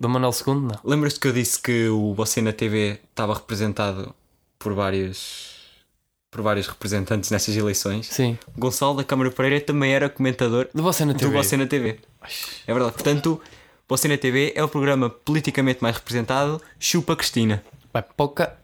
[0.00, 0.80] Do Manuel II, não.
[0.82, 4.14] Lembras-te que eu disse que o Você na TV estava representado
[4.58, 5.60] por vários
[6.30, 8.06] por vários representantes nestas eleições?
[8.06, 8.38] Sim.
[8.56, 11.32] Gonçalo da Câmara Pereira também era comentador Do Você na do TV.
[11.32, 11.98] Você na TV.
[12.66, 12.94] É verdade.
[12.94, 13.40] Portanto,
[13.88, 16.62] Você na TV é o programa politicamente mais representado.
[16.78, 17.62] Chupa Cristina.
[17.92, 18.56] Vai, pouca.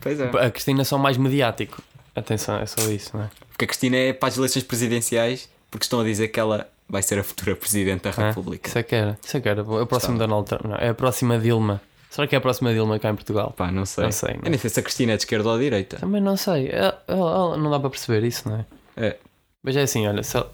[0.00, 0.28] Pois é.
[0.44, 1.80] A Cristina é só mais mediático.
[2.16, 3.30] Atenção, é só isso, não é?
[3.48, 7.02] Porque a Cristina é para as eleições presidenciais porque estão a dizer que ela vai
[7.02, 8.28] ser a futura Presidente da Hã?
[8.28, 8.68] República.
[8.68, 9.18] Isso é que era.
[9.24, 9.60] Isso é que era.
[9.62, 10.64] É o próximo Donald Trump.
[10.66, 11.80] Não, é a próxima Dilma.
[12.10, 13.52] Será que é a próxima Dilma cá em Portugal?
[13.56, 14.04] Pá, não sei.
[14.04, 14.42] Não sei, não.
[14.44, 15.96] Eu nem sei se a Cristina é de esquerda ou de direita.
[15.96, 16.66] Também não sei.
[16.68, 18.66] É- é- é- não dá para perceber isso, não é?
[18.96, 19.16] É.
[19.62, 20.22] Mas é assim, olha.
[20.22, 20.52] Se ela-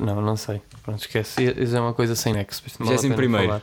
[0.00, 0.60] não, não sei.
[0.82, 1.42] Pronto, esquece.
[1.42, 2.62] Ia dizer uma coisa sem nexo.
[2.66, 3.46] a Vigésimo pena primeiro.
[3.46, 3.62] falar.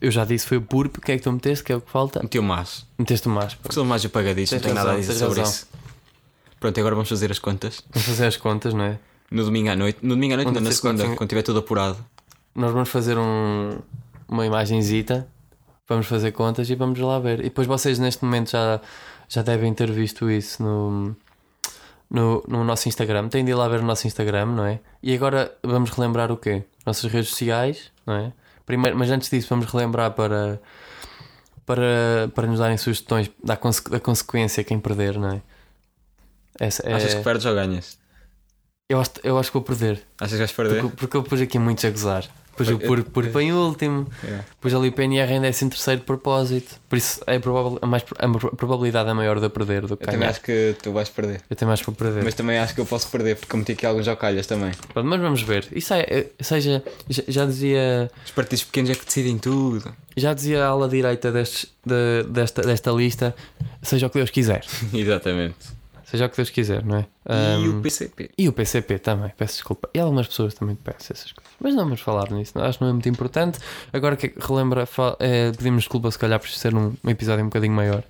[0.00, 0.98] Eu já disse, foi o purpo.
[0.98, 1.62] O que é que tu meteste?
[1.64, 2.22] Que é o que falta?
[2.22, 2.86] Meteu mais.
[2.98, 3.52] Meteste o mais.
[3.54, 5.52] Porque sou mais apagadista, não tenho nada a dizer sobre razão.
[5.52, 5.66] isso.
[6.58, 7.82] Pronto, agora vamos fazer as contas.
[7.92, 8.98] Vamos fazer as contas, não é?
[9.30, 9.98] No domingo à noite.
[10.02, 11.98] No domingo à noite, não, na segunda, quando tiver tudo apurado.
[12.54, 13.78] Nós vamos fazer um,
[14.28, 15.26] uma imagenzita,
[15.88, 17.40] vamos fazer contas e vamos lá ver.
[17.40, 18.80] E depois vocês neste momento já,
[19.28, 21.16] já devem ter visto isso no,
[22.10, 23.28] no, no nosso Instagram.
[23.28, 24.80] Têm de ir lá ver o nosso Instagram, não é?
[25.02, 26.62] E agora vamos relembrar o quê?
[26.86, 28.32] Nossas redes sociais, não é?
[28.64, 30.60] Primeiro, mas antes disso vamos relembrar para,
[31.64, 35.42] para, para nos darem sugestões da, conse- da consequência quem perder, não é?
[36.58, 37.98] Essa é Achas que perdes ou ganhas?
[38.88, 40.02] Eu, acho, eu acho que vou perder.
[40.18, 40.80] Achas que vais perder?
[40.82, 42.24] Porque, porque eu pus aqui muitos a gozar.
[42.56, 44.08] Pus o Eu- por, por em último.
[44.24, 44.40] É.
[44.60, 46.76] Pus ali o PNR em 13 terceiro propósito.
[46.88, 50.04] Por isso é provável, a, mais, a probabilidade é maior de eu perder do que
[50.04, 51.42] Eu também acho que tu vais perder.
[51.50, 52.24] Eu tenho mais para perder.
[52.24, 54.70] Mas também acho que eu posso perder porque meti aqui alguns jocalhas também.
[54.92, 55.66] Pronto, mas vamos ver.
[55.72, 59.92] Isso é, é- seja, já, já dizia Os partidos pequenos é que decidem tudo.
[60.16, 63.34] já dizia a ala direita destes, de- desta, desta lista,
[63.82, 64.64] seja o que Deus quiser.
[64.94, 65.75] Exatamente.
[66.08, 67.06] Seja o que Deus quiser, não é?
[67.64, 68.30] E o PCP?
[68.38, 69.88] E o PCP também, peço desculpa.
[69.92, 71.52] E algumas pessoas também peço essas coisas.
[71.60, 73.58] Mas não vamos falar nisso, não- acho que não é muito importante.
[73.92, 74.88] Agora que relembra,
[75.18, 78.04] eh, pedimos desculpa se calhar por ser um, um episódio um bocadinho maior.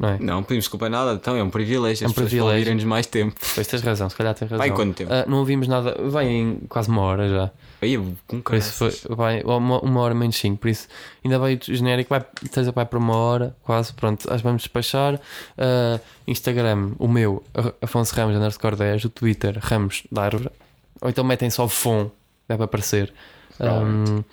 [0.00, 0.18] Não é?
[0.18, 2.06] Não pedimos desculpa a nada, então é um privilégio.
[2.06, 2.46] É um privilégio.
[2.46, 3.38] ouvirem-nos mais tempo.
[3.54, 4.56] Pois tens razão, se calhar tens razão.
[4.56, 5.12] Vai quanto tempo?
[5.12, 7.50] Ah, não ouvimos nada, vai em quase uma hora já.
[7.82, 10.88] Aí, com Por isso foi, vai uma, uma hora menos 5, por isso
[11.22, 15.20] ainda vai o genérico, vai, tens vai para uma hora, quase, pronto, acho vamos despachar.
[15.58, 17.44] Ah, Instagram, o meu,
[17.82, 20.48] Afonso Ramos underscore 10, o Twitter, Ramos da Árvore,
[21.02, 22.10] ou então metem só FON,
[22.48, 23.12] deve aparecer.
[23.60, 24.24] Um,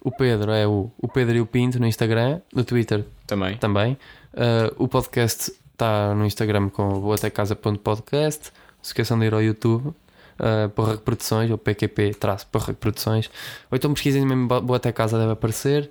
[0.00, 3.56] o Pedro é o, o Pedro e o Pinto no Instagram, no Twitter Também.
[3.56, 3.98] também.
[4.34, 8.52] Uh, o podcast está no Instagram com boatecasa.podcast.
[8.76, 9.88] Não se esqueçam de ir ao YouTube.
[10.38, 13.28] Uh, Porra Reproduções ou PQP traço Porra Reproduções
[13.72, 15.90] ou então pesquisem mesmo Bo- Boa Até Casa deve aparecer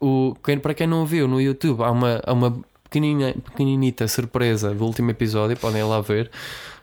[0.00, 4.08] Uh, o, quem, para quem não viu no YouTube há uma, há uma pequenina, pequeninita
[4.08, 6.28] surpresa do último episódio podem ir lá ver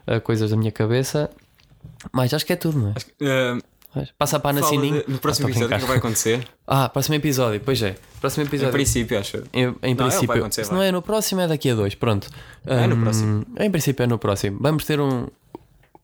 [0.07, 1.29] uh, coisas da minha cabeça
[2.13, 3.57] mas acho que é tudo não é?
[4.17, 5.83] Passa para a Ana fala Sininho de- no próximo Ah, estou a episódio, o que
[5.85, 6.47] é vai acontecer?
[6.67, 9.37] ah, próximo episódio, pois é próximo Em episódio princípio, acho.
[9.53, 10.79] em, em Não, ele princípio, acontecer, se vai.
[10.79, 11.93] não é no próximo, é daqui a dois.
[11.95, 12.29] Pronto.
[12.65, 13.45] É no Hum, próximo.
[13.59, 14.57] Em princípio, é no próximo.
[14.61, 15.27] Vamos ter um.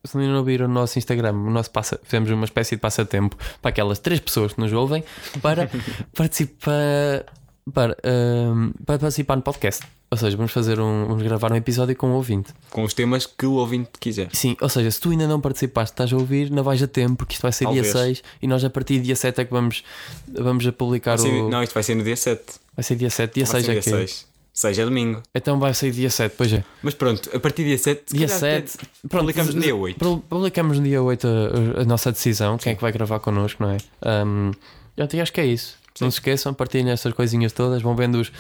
[0.05, 3.69] Se não ouvir o nosso Instagram, o nosso passa, fizemos uma espécie de passatempo para
[3.69, 5.03] aquelas três pessoas que nos ouvem
[5.41, 5.69] para
[6.15, 7.25] participar.
[7.73, 9.83] Para, hum, para participar no podcast.
[10.09, 11.05] Ou seja, vamos fazer um.
[11.07, 12.53] Vamos gravar um episódio com um ouvinte.
[12.69, 14.29] Com os temas que o ouvinte quiser.
[14.31, 17.17] Sim, ou seja, se tu ainda não participaste, estás a ouvir, não vais a tempo,
[17.17, 18.19] porque isto vai ser dia Talvez.
[18.19, 19.83] 6 e nós a partir de dia 7 é que vamos,
[20.27, 21.49] vamos a publicar ser- o.
[21.49, 22.41] Não, isto vai ser no dia 7.
[22.75, 24.27] Vai ser dia 7, dia Vai 6 ser é dia que 6.
[24.53, 25.21] 6 é domingo.
[25.35, 26.63] Então vai sair dia 7, pois é.
[26.81, 28.03] Mas pronto, a partir do dia 7.
[28.07, 29.97] se Dia calhar 7, até pronto, Publicamos no dia 8.
[29.99, 33.61] pu- Publicamos no dia 8 a, a nossa decisão, quem é que vai gravar connosco,
[33.61, 33.77] não é?
[34.25, 34.51] Um,
[34.95, 35.77] eu acho que é isso.
[36.01, 38.31] Não se esqueçam, partilhem estas coisinhas todas, vão vendo os-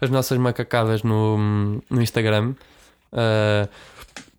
[0.00, 2.54] as nossas macacadas no, no Instagram.
[3.12, 3.68] Uh,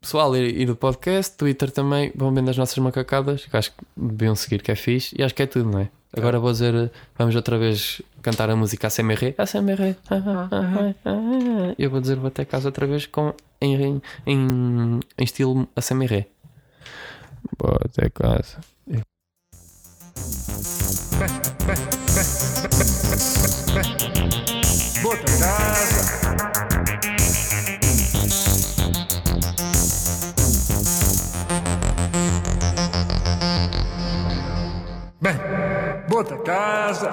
[0.01, 3.77] pessoal, e, e do podcast, Twitter também, vão vendo as nossas macacadas, que acho que
[3.95, 5.89] deviam seguir, que é fixe, e acho que é tudo, não é?
[6.17, 9.35] Agora vou dizer, vamos outra vez cantar a música ACMR.
[9.37, 9.97] ACMR.
[11.77, 14.47] Eu vou dizer, vou até casa outra vez com, em, em, em,
[15.17, 16.25] em estilo ACMR.
[17.59, 18.59] Vou até casa.
[36.15, 37.11] Bota casa.